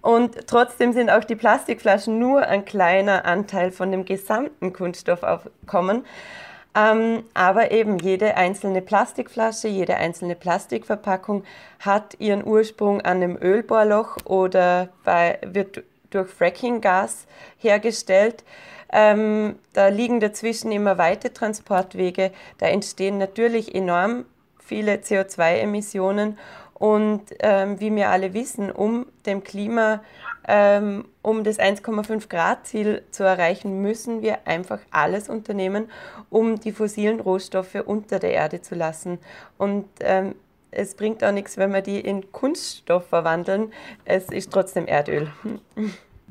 Und 0.00 0.46
trotzdem 0.46 0.92
sind 0.92 1.10
auch 1.10 1.24
die 1.24 1.36
Plastikflaschen 1.36 2.18
nur 2.18 2.46
ein 2.46 2.64
kleiner 2.64 3.26
Anteil 3.26 3.70
von 3.70 3.92
dem 3.92 4.06
gesamten 4.06 4.72
Kunststoffaufkommen. 4.72 6.06
Ähm, 6.74 7.24
aber 7.34 7.72
eben 7.72 7.98
jede 7.98 8.36
einzelne 8.36 8.80
Plastikflasche, 8.80 9.66
jede 9.66 9.96
einzelne 9.96 10.36
Plastikverpackung 10.36 11.44
hat 11.80 12.14
ihren 12.20 12.46
Ursprung 12.46 13.00
an 13.00 13.16
einem 13.16 13.36
Ölbohrloch 13.40 14.18
oder 14.24 14.88
bei, 15.04 15.38
wird 15.44 15.82
durch 16.10 16.28
Frackinggas 16.28 17.26
hergestellt. 17.58 18.44
Ähm, 18.92 19.56
da 19.72 19.88
liegen 19.88 20.20
dazwischen 20.20 20.72
immer 20.72 20.98
weite 20.98 21.32
Transportwege. 21.32 22.32
Da 22.58 22.66
entstehen 22.66 23.18
natürlich 23.18 23.74
enorm 23.74 24.24
viele 24.58 24.96
CO2-Emissionen. 24.96 26.38
Und 26.74 27.22
ähm, 27.40 27.78
wie 27.78 27.94
wir 27.94 28.08
alle 28.08 28.32
wissen, 28.32 28.72
um 28.72 29.06
dem 29.26 29.44
Klima 29.44 30.00
um 31.22 31.44
das 31.44 31.58
1,5 31.58 32.28
Grad 32.28 32.66
Ziel 32.66 33.02
zu 33.10 33.22
erreichen, 33.22 33.82
müssen 33.82 34.22
wir 34.22 34.46
einfach 34.46 34.80
alles 34.90 35.28
unternehmen, 35.28 35.90
um 36.28 36.58
die 36.58 36.72
fossilen 36.72 37.20
Rohstoffe 37.20 37.76
unter 37.86 38.18
der 38.18 38.32
Erde 38.32 38.60
zu 38.60 38.74
lassen. 38.74 39.18
Und 39.58 39.86
ähm, 40.00 40.34
es 40.70 40.94
bringt 40.94 41.22
auch 41.24 41.32
nichts, 41.32 41.56
wenn 41.56 41.72
wir 41.72 41.82
die 41.82 42.00
in 42.00 42.32
Kunststoff 42.32 43.08
verwandeln. 43.08 43.72
Es 44.04 44.28
ist 44.28 44.52
trotzdem 44.52 44.86
Erdöl. 44.86 45.30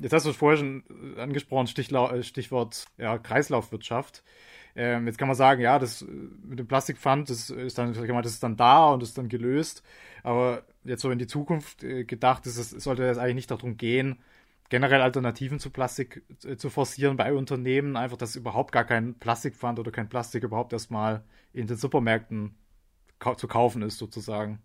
Jetzt 0.02 0.14
hast 0.14 0.26
du 0.26 0.30
es 0.30 0.38
vorher 0.38 0.58
schon 0.58 0.84
angesprochen, 1.18 1.68
äh, 1.68 2.24
Stichwort 2.24 2.86
ja, 2.98 3.18
Kreislaufwirtschaft. 3.18 4.24
Ähm, 4.82 5.08
jetzt 5.08 5.18
kann 5.18 5.28
man 5.28 5.36
sagen, 5.36 5.62
ja, 5.62 5.78
das 5.78 6.04
äh, 6.04 6.06
mit 6.06 6.58
dem 6.58 6.68
Plastikpfand, 6.68 7.30
das 7.30 7.50
ist 7.50 7.78
dann, 7.78 7.94
das 7.94 8.32
ist 8.32 8.44
dann 8.44 8.56
da 8.56 8.88
und 8.88 9.04
ist 9.04 9.18
dann 9.18 9.28
gelöst. 9.28 9.84
Aber 10.24 10.64
jetzt 10.86 11.02
so 11.02 11.12
in 11.12 11.20
die 11.20 11.28
Zukunft 11.28 11.84
äh, 11.84 12.06
gedacht, 12.06 12.48
ist 12.48 12.58
es 12.58 12.70
sollte 12.70 13.04
es 13.04 13.18
eigentlich 13.18 13.36
nicht 13.36 13.52
darum 13.52 13.76
gehen, 13.76 14.20
generell 14.70 15.02
Alternativen 15.02 15.60
zu 15.60 15.70
Plastik 15.70 16.24
äh, 16.46 16.56
zu 16.56 16.70
forcieren 16.70 17.18
bei 17.18 17.34
Unternehmen, 17.34 17.98
einfach, 17.98 18.16
dass 18.16 18.38
überhaupt 18.38 18.72
gar 18.72 18.86
kein 18.86 19.16
Plastikpfand 19.16 19.80
oder 19.80 19.92
kein 19.92 20.08
Plastik 20.08 20.44
überhaupt 20.44 20.72
erstmal 20.72 21.24
in 21.52 21.68
den 21.68 21.76
Supermärkten 21.76 22.56
zu 23.36 23.48
kaufen 23.50 23.82
ist, 23.82 23.98
sozusagen. 23.98 24.60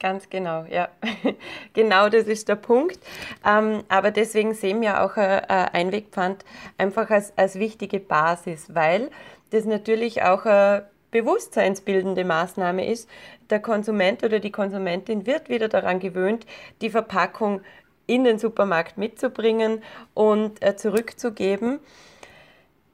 Ganz 0.00 0.30
genau, 0.30 0.64
ja. 0.70 0.88
genau 1.72 2.08
das 2.08 2.26
ist 2.26 2.48
der 2.48 2.54
Punkt. 2.54 3.00
Ähm, 3.44 3.82
aber 3.88 4.12
deswegen 4.12 4.54
sehen 4.54 4.80
wir 4.80 5.02
auch 5.02 5.16
ein 5.16 5.42
äh, 5.48 5.70
Einwegpfand 5.72 6.44
einfach 6.76 7.10
als, 7.10 7.32
als 7.36 7.58
wichtige 7.58 7.98
Basis, 7.98 8.72
weil 8.74 9.10
das 9.50 9.64
natürlich 9.64 10.22
auch 10.22 10.44
eine 10.44 10.86
bewusstseinsbildende 11.10 12.24
Maßnahme 12.24 12.86
ist, 12.86 13.08
der 13.50 13.60
Konsument 13.60 14.22
oder 14.22 14.40
die 14.40 14.52
Konsumentin 14.52 15.26
wird 15.26 15.48
wieder 15.48 15.68
daran 15.68 16.00
gewöhnt, 16.00 16.46
die 16.80 16.90
Verpackung 16.90 17.62
in 18.06 18.24
den 18.24 18.38
Supermarkt 18.38 18.98
mitzubringen 18.98 19.82
und 20.14 20.62
äh, 20.62 20.76
zurückzugeben. 20.76 21.80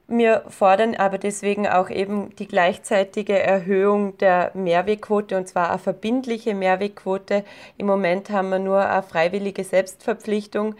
Wir 0.07 0.43
fordern 0.49 0.95
aber 0.95 1.17
deswegen 1.17 1.67
auch 1.67 1.89
eben 1.89 2.35
die 2.35 2.47
gleichzeitige 2.47 3.39
Erhöhung 3.39 4.17
der 4.19 4.51
Mehrwegquote 4.53 5.35
und 5.35 5.47
zwar 5.47 5.69
eine 5.71 5.79
verbindliche 5.79 6.53
Mehrwegquote. 6.53 7.43
Im 7.77 7.87
Moment 7.87 8.29
haben 8.29 8.49
wir 8.49 8.59
nur 8.59 8.87
eine 8.87 9.01
freiwillige 9.01 9.63
Selbstverpflichtung. 9.63 10.75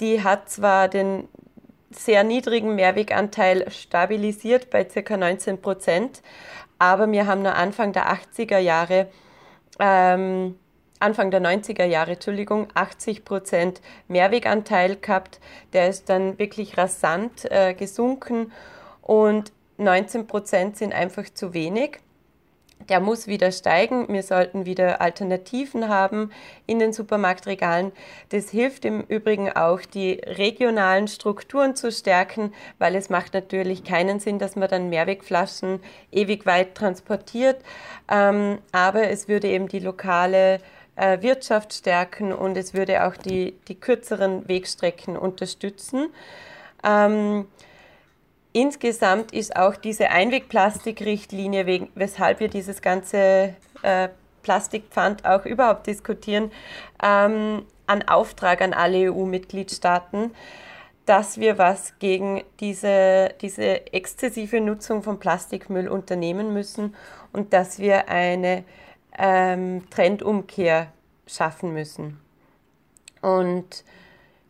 Die 0.00 0.24
hat 0.24 0.48
zwar 0.48 0.88
den 0.88 1.28
sehr 1.90 2.24
niedrigen 2.24 2.74
Mehrweganteil 2.74 3.70
stabilisiert 3.70 4.70
bei 4.70 4.84
ca. 4.84 5.16
19 5.18 5.60
Prozent, 5.60 6.22
aber 6.78 7.10
wir 7.12 7.26
haben 7.26 7.42
nur 7.42 7.54
Anfang 7.54 7.92
der 7.92 8.10
80er 8.10 8.58
Jahre, 8.58 9.08
ähm, 9.78 10.58
Anfang 11.02 11.30
der 11.30 11.40
90er 11.40 11.84
Jahre, 11.84 12.12
Entschuldigung, 12.12 12.68
80 12.74 13.24
Prozent 13.24 13.80
Mehrweganteil 14.08 14.96
gehabt. 14.96 15.40
Der 15.72 15.88
ist 15.88 16.08
dann 16.08 16.38
wirklich 16.38 16.78
rasant 16.78 17.50
äh, 17.50 17.74
gesunken 17.74 18.52
und 19.02 19.52
19 19.78 20.26
Prozent 20.26 20.76
sind 20.76 20.94
einfach 20.94 21.24
zu 21.32 21.54
wenig 21.54 21.98
der 22.88 23.00
muss 23.00 23.26
wieder 23.26 23.52
steigen. 23.52 24.08
Wir 24.08 24.22
sollten 24.22 24.66
wieder 24.66 25.00
Alternativen 25.00 25.88
haben 25.88 26.30
in 26.66 26.78
den 26.78 26.92
Supermarktregalen. 26.92 27.92
Das 28.30 28.50
hilft 28.50 28.84
im 28.84 29.02
Übrigen 29.02 29.50
auch, 29.52 29.80
die 29.80 30.20
regionalen 30.24 31.08
Strukturen 31.08 31.76
zu 31.76 31.92
stärken, 31.92 32.52
weil 32.78 32.94
es 32.94 33.10
macht 33.10 33.34
natürlich 33.34 33.84
keinen 33.84 34.20
Sinn, 34.20 34.38
dass 34.38 34.56
man 34.56 34.68
dann 34.68 34.88
Mehrwegflaschen 34.88 35.80
ewig 36.10 36.46
weit 36.46 36.74
transportiert. 36.74 37.62
Ähm, 38.10 38.58
aber 38.72 39.08
es 39.08 39.28
würde 39.28 39.48
eben 39.48 39.68
die 39.68 39.80
lokale 39.80 40.58
äh, 40.96 41.22
Wirtschaft 41.22 41.72
stärken 41.74 42.32
und 42.32 42.56
es 42.56 42.74
würde 42.74 43.06
auch 43.06 43.16
die, 43.16 43.54
die 43.68 43.74
kürzeren 43.74 44.48
Wegstrecken 44.48 45.16
unterstützen. 45.16 46.08
Ähm, 46.84 47.46
Insgesamt 48.52 49.32
ist 49.32 49.56
auch 49.56 49.76
diese 49.76 50.10
Einwegplastikrichtlinie, 50.10 51.88
weshalb 51.94 52.40
wir 52.40 52.48
dieses 52.48 52.82
ganze 52.82 53.54
äh, 53.82 54.08
Plastikpfand 54.42 55.24
auch 55.24 55.46
überhaupt 55.46 55.86
diskutieren, 55.86 56.50
ähm, 57.02 57.64
ein 57.86 58.06
Auftrag 58.08 58.60
an 58.60 58.74
alle 58.74 59.10
EU-Mitgliedstaaten, 59.10 60.32
dass 61.06 61.38
wir 61.38 61.56
was 61.56 61.98
gegen 61.98 62.42
diese, 62.60 63.30
diese 63.40 63.92
exzessive 63.92 64.60
Nutzung 64.60 65.02
von 65.02 65.18
Plastikmüll 65.18 65.88
unternehmen 65.88 66.52
müssen 66.52 66.94
und 67.32 67.54
dass 67.54 67.78
wir 67.78 68.08
eine 68.10 68.64
ähm, 69.18 69.88
Trendumkehr 69.90 70.88
schaffen 71.26 71.72
müssen. 71.72 72.20
Und 73.20 73.84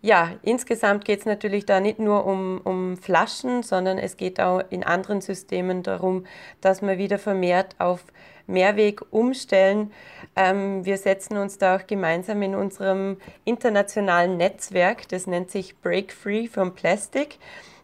ja, 0.01 0.33
insgesamt 0.43 1.05
geht 1.05 1.21
es 1.21 1.27
natürlich 1.27 1.65
da 1.65 1.79
nicht 1.79 2.01
nur 2.01 2.27
um, 2.27 2.61
um 2.65 2.97
Flaschen, 2.97 3.63
sondern 3.63 3.99
es 3.99 4.17
geht 4.17 4.41
auch 4.41 4.61
in 4.71 4.83
anderen 4.83 5.21
Systemen 5.21 5.85
darum, 5.85 6.27
dass 6.61 6.83
wir 6.83 6.99
wieder 6.99 7.19
vermehrt 7.19 7.77
auf 7.79 8.05
Mehrweg 8.49 9.01
umstellen. 9.13 9.93
Ähm, 10.35 10.85
wir 10.85 10.99
setzen 10.99 11.37
uns 11.37 11.59
da 11.59 11.77
auch 11.77 11.87
gemeinsam 11.87 12.43
in 12.43 12.57
unserem 12.57 13.19
internationalen 13.45 14.37
Netzwerk, 14.37 15.09
das 15.09 15.29
nennt 15.29 15.53
sich 15.53 15.79
Break 15.81 16.13
Free 16.13 16.49
from 16.49 16.75
Plastic. 16.75 17.39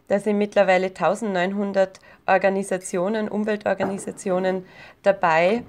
Da 0.09 0.19
sind 0.19 0.39
mittlerweile 0.39 0.87
1900 0.87 1.99
Organisationen, 2.25 3.29
Umweltorganisationen 3.29 4.65
dabei. 5.03 5.63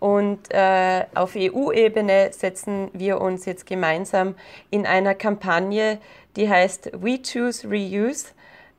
Und 0.00 0.50
äh, 0.50 1.04
auf 1.14 1.34
EU-Ebene 1.36 2.30
setzen 2.32 2.90
wir 2.92 3.20
uns 3.20 3.46
jetzt 3.46 3.66
gemeinsam 3.66 4.36
in 4.70 4.86
einer 4.86 5.14
Kampagne, 5.14 5.98
die 6.36 6.48
heißt 6.48 6.92
We 7.02 7.20
Choose 7.20 7.68
Reuse, 7.68 8.28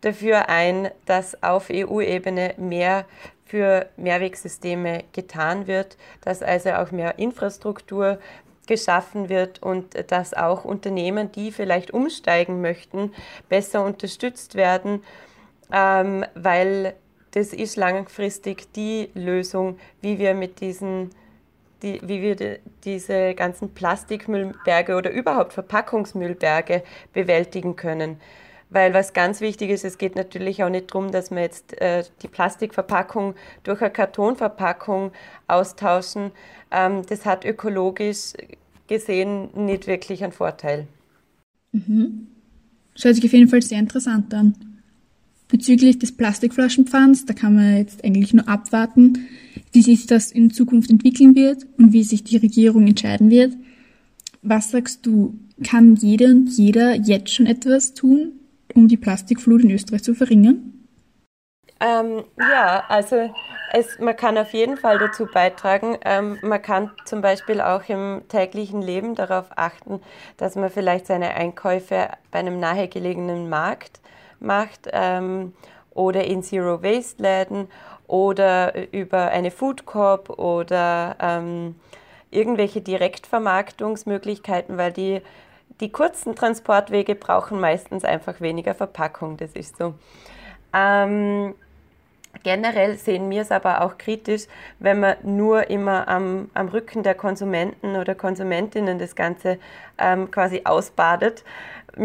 dafür 0.01 0.47
ein, 0.47 0.89
dass 1.05 1.43
auf 1.43 1.69
EU-Ebene 1.69 2.53
mehr 2.57 3.05
für 3.45 3.87
Mehrwegsysteme 3.97 5.03
getan 5.11 5.67
wird, 5.67 5.97
dass 6.21 6.41
also 6.41 6.71
auch 6.71 6.91
mehr 6.91 7.17
Infrastruktur 7.19 8.19
geschaffen 8.67 9.27
wird 9.27 9.61
und 9.63 10.11
dass 10.11 10.35
auch 10.35 10.63
Unternehmen, 10.63 11.31
die 11.31 11.51
vielleicht 11.51 11.91
umsteigen 11.91 12.61
möchten, 12.61 13.11
besser 13.49 13.83
unterstützt 13.83 14.53
werden, 14.53 15.03
ähm, 15.73 16.23
weil 16.35 16.93
das 17.31 17.53
ist 17.53 17.75
langfristig 17.75 18.71
die 18.73 19.09
Lösung, 19.13 19.77
wie 20.01 20.19
wir 20.19 20.33
mit 20.33 20.61
diesen, 20.61 21.11
die, 21.83 21.99
wie 22.03 22.21
wir 22.21 22.35
die, 22.35 22.59
diese 22.83 23.35
ganzen 23.35 23.73
Plastikmüllberge 23.73 24.95
oder 24.95 25.11
überhaupt 25.11 25.53
Verpackungsmüllberge 25.53 26.83
bewältigen 27.13 27.75
können. 27.75 28.17
Weil 28.71 28.93
was 28.93 29.13
ganz 29.13 29.41
wichtig 29.41 29.71
ist, 29.71 29.83
es 29.83 29.97
geht 29.97 30.15
natürlich 30.15 30.63
auch 30.63 30.69
nicht 30.69 30.91
darum, 30.93 31.11
dass 31.11 31.31
wir 31.31 31.41
jetzt 31.41 31.79
äh, 31.81 32.03
die 32.21 32.27
Plastikverpackung 32.27 33.33
durch 33.63 33.81
eine 33.81 33.89
Kartonverpackung 33.89 35.11
austauschen. 35.47 36.31
Ähm, 36.69 37.01
das 37.07 37.25
hat 37.25 37.45
ökologisch 37.45 38.33
gesehen 38.87 39.49
nicht 39.55 39.87
wirklich 39.87 40.23
einen 40.23 40.33
Vorteil. 40.33 40.87
Mhm. 41.71 42.27
Das 42.93 43.05
hört 43.05 43.15
sich 43.15 43.25
auf 43.25 43.33
jeden 43.33 43.47
Fall 43.47 43.61
sehr 43.61 43.79
interessant 43.79 44.33
an. 44.33 44.68
Bezüglich 45.49 45.97
des 45.97 46.15
Plastikflaschenpfands, 46.15 47.25
da 47.25 47.33
kann 47.33 47.55
man 47.55 47.77
jetzt 47.77 48.05
eigentlich 48.05 48.35
nur 48.35 48.47
abwarten, 48.47 49.27
wie 49.71 49.81
sich 49.81 50.05
das 50.05 50.31
in 50.31 50.51
Zukunft 50.51 50.91
entwickeln 50.91 51.35
wird 51.35 51.65
und 51.77 51.91
wie 51.91 52.03
sich 52.03 52.23
die 52.23 52.37
Regierung 52.37 52.87
entscheiden 52.87 53.31
wird. 53.31 53.53
Was 54.43 54.69
sagst 54.69 55.07
du, 55.07 55.39
kann 55.63 55.95
jede 55.95 56.25
und 56.25 56.49
jeder 56.49 56.93
jetzt 56.93 57.33
schon 57.33 57.47
etwas 57.47 57.95
tun, 57.95 58.33
um 58.75 58.87
die 58.87 58.97
Plastikflut 58.97 59.63
in 59.63 59.71
Österreich 59.71 60.03
zu 60.03 60.13
verringern? 60.13 60.73
Ähm, 61.79 62.23
ja, 62.37 62.83
also 62.87 63.33
es, 63.73 63.97
man 63.99 64.15
kann 64.15 64.37
auf 64.37 64.53
jeden 64.53 64.77
Fall 64.77 64.99
dazu 64.99 65.25
beitragen. 65.25 65.97
Ähm, 66.05 66.37
man 66.41 66.61
kann 66.61 66.91
zum 67.05 67.21
Beispiel 67.21 67.59
auch 67.61 67.87
im 67.89 68.21
täglichen 68.27 68.81
Leben 68.81 69.15
darauf 69.15 69.47
achten, 69.55 69.99
dass 70.37 70.55
man 70.55 70.69
vielleicht 70.69 71.07
seine 71.07 71.33
Einkäufe 71.33 72.09
bei 72.31 72.39
einem 72.39 72.59
nahegelegenen 72.59 73.49
Markt 73.49 73.99
macht 74.39 74.89
ähm, 74.91 75.53
oder 75.91 76.25
in 76.25 76.43
Zero-Waste-Läden 76.43 77.67
oder 78.07 78.91
über 78.91 79.29
eine 79.29 79.51
Food 79.51 79.85
Corp 79.85 80.29
oder 80.39 81.15
ähm, 81.19 81.75
irgendwelche 82.31 82.81
Direktvermarktungsmöglichkeiten, 82.81 84.77
weil 84.77 84.91
die, 84.91 85.21
die 85.79 85.91
kurzen 85.91 86.35
Transportwege 86.35 87.15
brauchen 87.15 87.59
meistens 87.59 88.03
einfach 88.03 88.41
weniger 88.41 88.73
Verpackung, 88.73 89.37
das 89.37 89.51
ist 89.53 89.77
so. 89.77 89.93
Ähm, 90.73 91.55
generell 92.43 92.97
sehen 92.97 93.29
wir 93.29 93.41
es 93.41 93.51
aber 93.51 93.81
auch 93.81 93.97
kritisch, 93.97 94.43
wenn 94.79 94.99
man 94.99 95.17
nur 95.23 95.69
immer 95.69 96.07
am, 96.07 96.49
am 96.53 96.67
Rücken 96.67 97.03
der 97.03 97.15
Konsumenten 97.15 97.95
oder 97.95 98.15
Konsumentinnen 98.15 98.99
das 98.99 99.15
Ganze 99.15 99.59
ähm, 99.97 100.29
quasi 100.31 100.61
ausbadet. 100.63 101.43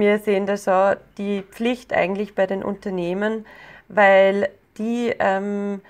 Wir 0.01 0.19
sehen 0.19 0.47
da 0.47 0.57
schon 0.57 0.97
die 1.19 1.43
Pflicht 1.43 1.93
eigentlich 1.93 2.35
bei 2.35 2.47
den 2.47 2.63
Unternehmen, 2.65 3.47
weil 3.89 4.49
die 4.77 5.15
ähm, 5.19 5.81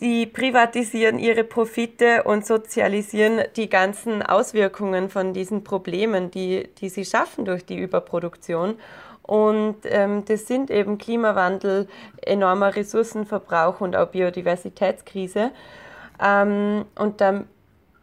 die 0.00 0.26
privatisieren 0.26 1.18
ihre 1.18 1.44
Profite 1.44 2.24
und 2.24 2.44
sozialisieren 2.44 3.42
die 3.56 3.68
ganzen 3.70 4.22
Auswirkungen 4.22 5.08
von 5.08 5.32
diesen 5.32 5.62
Problemen, 5.62 6.30
die, 6.30 6.68
die 6.78 6.88
sie 6.88 7.04
schaffen 7.04 7.44
durch 7.44 7.64
die 7.64 7.78
Überproduktion. 7.78 8.74
Und 9.22 9.76
ähm, 9.84 10.24
das 10.26 10.46
sind 10.46 10.70
eben 10.70 10.98
Klimawandel, 10.98 11.88
enormer 12.20 12.74
Ressourcenverbrauch 12.76 13.80
und 13.80 13.96
auch 13.96 14.08
Biodiversitätskrise. 14.08 15.52
Ähm, 16.22 16.84
und 16.96 17.20
da, 17.20 17.44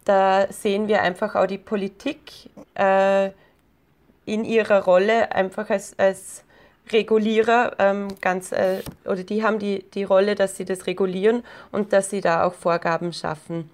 da 0.05 0.51
sehen 0.51 0.87
wir 0.87 1.01
einfach 1.01 1.35
auch 1.35 1.45
die 1.45 1.59
Politik 1.59 2.49
äh, 2.73 3.29
in 4.25 4.45
ihrer 4.45 4.83
Rolle 4.83 5.31
einfach 5.31 5.69
als, 5.69 5.97
als 5.97 6.43
Regulierer 6.91 7.75
ähm, 7.79 8.07
ganz, 8.21 8.51
äh, 8.51 8.81
oder 9.05 9.23
die 9.23 9.43
haben 9.43 9.59
die, 9.59 9.83
die 9.93 10.03
Rolle, 10.03 10.35
dass 10.35 10.57
sie 10.57 10.65
das 10.65 10.87
regulieren 10.87 11.43
und 11.71 11.93
dass 11.93 12.09
sie 12.09 12.21
da 12.21 12.43
auch 12.43 12.53
Vorgaben 12.53 13.13
schaffen. 13.13 13.69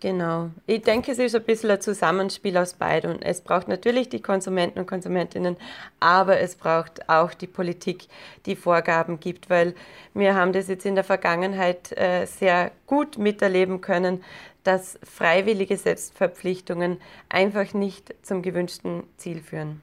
Genau. 0.00 0.50
Ich 0.66 0.82
denke, 0.82 1.10
es 1.12 1.18
ist 1.18 1.34
ein 1.34 1.42
bisschen 1.42 1.70
ein 1.70 1.80
Zusammenspiel 1.80 2.58
aus 2.58 2.74
beiden. 2.74 3.22
Es 3.22 3.40
braucht 3.40 3.66
natürlich 3.66 4.10
die 4.10 4.20
Konsumenten 4.20 4.78
und 4.78 4.86
Konsumentinnen, 4.86 5.56
aber 6.00 6.38
es 6.38 6.54
braucht 6.54 7.08
auch 7.08 7.32
die 7.32 7.46
Politik, 7.46 8.06
die 8.44 8.56
Vorgaben 8.56 9.20
gibt, 9.20 9.48
weil 9.48 9.74
wir 10.12 10.34
haben 10.34 10.52
das 10.52 10.68
jetzt 10.68 10.84
in 10.84 10.96
der 10.96 11.04
Vergangenheit 11.04 11.96
äh, 11.96 12.26
sehr 12.26 12.72
gut 12.86 13.16
miterleben 13.16 13.80
können, 13.80 14.22
dass 14.66 14.98
freiwillige 15.02 15.76
Selbstverpflichtungen 15.76 16.98
einfach 17.28 17.74
nicht 17.74 18.14
zum 18.22 18.42
gewünschten 18.42 19.04
Ziel 19.16 19.40
führen. 19.40 19.82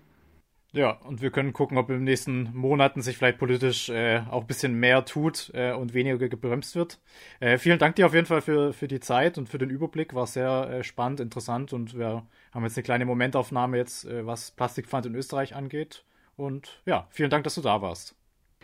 Ja, 0.75 0.93
und 1.03 1.21
wir 1.21 1.29
können 1.29 1.53
gucken, 1.53 1.77
ob 1.77 1.89
in 1.91 1.97
den 1.97 2.03
nächsten 2.03 2.49
Monaten 2.55 3.03
sich 3.03 3.15
vielleicht 3.15 3.37
politisch 3.37 3.89
äh, 3.89 4.21
auch 4.31 4.41
ein 4.41 4.47
bisschen 4.47 4.73
mehr 4.73 5.05
tut 5.05 5.51
äh, 5.53 5.71
und 5.71 5.93
weniger 5.93 6.27
gebremst 6.27 6.75
wird. 6.75 6.99
Äh, 7.39 7.59
vielen 7.59 7.77
Dank 7.77 7.95
dir 7.95 8.07
auf 8.07 8.15
jeden 8.15 8.25
Fall 8.25 8.41
für, 8.41 8.73
für 8.73 8.87
die 8.87 8.99
Zeit 8.99 9.37
und 9.37 9.49
für 9.49 9.59
den 9.59 9.69
Überblick. 9.69 10.15
War 10.15 10.25
sehr 10.25 10.69
äh, 10.71 10.83
spannend, 10.83 11.19
interessant 11.19 11.73
und 11.73 11.95
wir 11.95 12.25
haben 12.51 12.63
jetzt 12.63 12.75
eine 12.75 12.83
kleine 12.83 13.05
Momentaufnahme 13.05 13.77
jetzt, 13.77 14.05
äh, 14.05 14.25
was 14.25 14.49
Plastikpfand 14.49 15.05
in 15.05 15.13
Österreich 15.13 15.55
angeht. 15.55 16.05
Und 16.37 16.81
ja, 16.87 17.05
vielen 17.11 17.29
Dank, 17.29 17.43
dass 17.43 17.53
du 17.53 17.61
da 17.61 17.83
warst. 17.83 18.15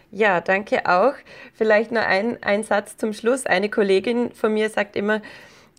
Ja, 0.10 0.42
danke 0.42 0.88
auch. 0.88 1.14
Vielleicht 1.54 1.92
nur 1.92 2.02
ein, 2.02 2.42
ein 2.42 2.64
Satz 2.64 2.98
zum 2.98 3.14
Schluss. 3.14 3.46
Eine 3.46 3.70
Kollegin 3.70 4.32
von 4.32 4.52
mir 4.52 4.70
sagt 4.70 4.96
immer, 4.96 5.22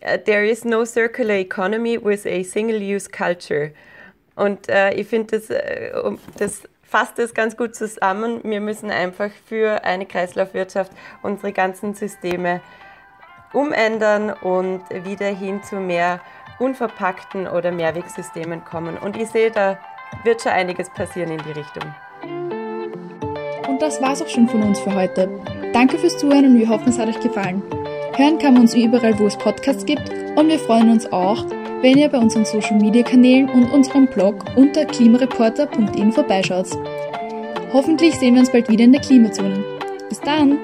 There 0.01 0.45
is 0.45 0.65
no 0.65 0.83
circular 0.83 1.35
economy 1.35 1.97
with 1.97 2.25
a 2.25 2.43
single-use 2.43 3.09
culture. 3.09 3.71
Und 4.35 4.67
äh, 4.69 4.93
ich 4.93 5.07
finde, 5.07 5.37
das, 5.37 5.49
äh, 5.49 5.91
das 6.37 6.63
fasst 6.81 7.19
das 7.19 7.33
ganz 7.33 7.55
gut 7.55 7.75
zusammen. 7.75 8.41
Wir 8.43 8.61
müssen 8.61 8.89
einfach 8.89 9.29
für 9.45 9.83
eine 9.83 10.05
Kreislaufwirtschaft 10.05 10.91
unsere 11.21 11.53
ganzen 11.53 11.93
Systeme 11.93 12.61
umändern 13.53 14.31
und 14.31 14.81
wieder 15.05 15.27
hin 15.27 15.61
zu 15.63 15.75
mehr 15.75 16.19
unverpackten 16.59 17.47
oder 17.47 17.71
Mehrwegsystemen 17.71 18.63
kommen. 18.65 18.97
Und 18.97 19.17
ich 19.17 19.29
sehe, 19.29 19.51
da 19.51 19.77
wird 20.23 20.41
schon 20.41 20.51
einiges 20.51 20.89
passieren 20.89 21.31
in 21.31 21.41
die 21.43 21.51
Richtung. 21.51 21.83
Und 23.67 23.81
das 23.81 24.01
war's 24.01 24.21
auch 24.21 24.29
schon 24.29 24.47
von 24.47 24.63
uns 24.63 24.79
für 24.79 24.93
heute. 24.93 25.29
Danke 25.73 25.97
fürs 25.97 26.17
Zuhören 26.17 26.45
und 26.45 26.59
wir 26.59 26.69
hoffen, 26.69 26.89
es 26.89 26.99
hat 26.99 27.07
euch 27.07 27.19
gefallen. 27.19 27.61
Hören 28.15 28.39
kann 28.39 28.53
man 28.53 28.63
uns 28.63 28.75
überall, 28.75 29.17
wo 29.17 29.27
es 29.27 29.37
Podcasts 29.37 29.85
gibt 29.85 30.09
und 30.35 30.49
wir 30.49 30.59
freuen 30.59 30.89
uns 30.89 31.11
auch, 31.11 31.45
wenn 31.81 31.97
ihr 31.97 32.09
bei 32.09 32.17
unseren 32.17 32.45
Social 32.45 32.77
Media 32.77 33.03
Kanälen 33.03 33.49
und 33.49 33.71
unserem 33.71 34.07
Blog 34.07 34.45
unter 34.55 34.85
klimareporter.in 34.85 36.11
vorbeischaut. 36.11 36.67
Hoffentlich 37.73 38.15
sehen 38.15 38.33
wir 38.35 38.41
uns 38.41 38.51
bald 38.51 38.69
wieder 38.69 38.83
in 38.83 38.91
der 38.91 39.01
Klimazone. 39.01 39.63
Bis 40.09 40.19
dann! 40.19 40.59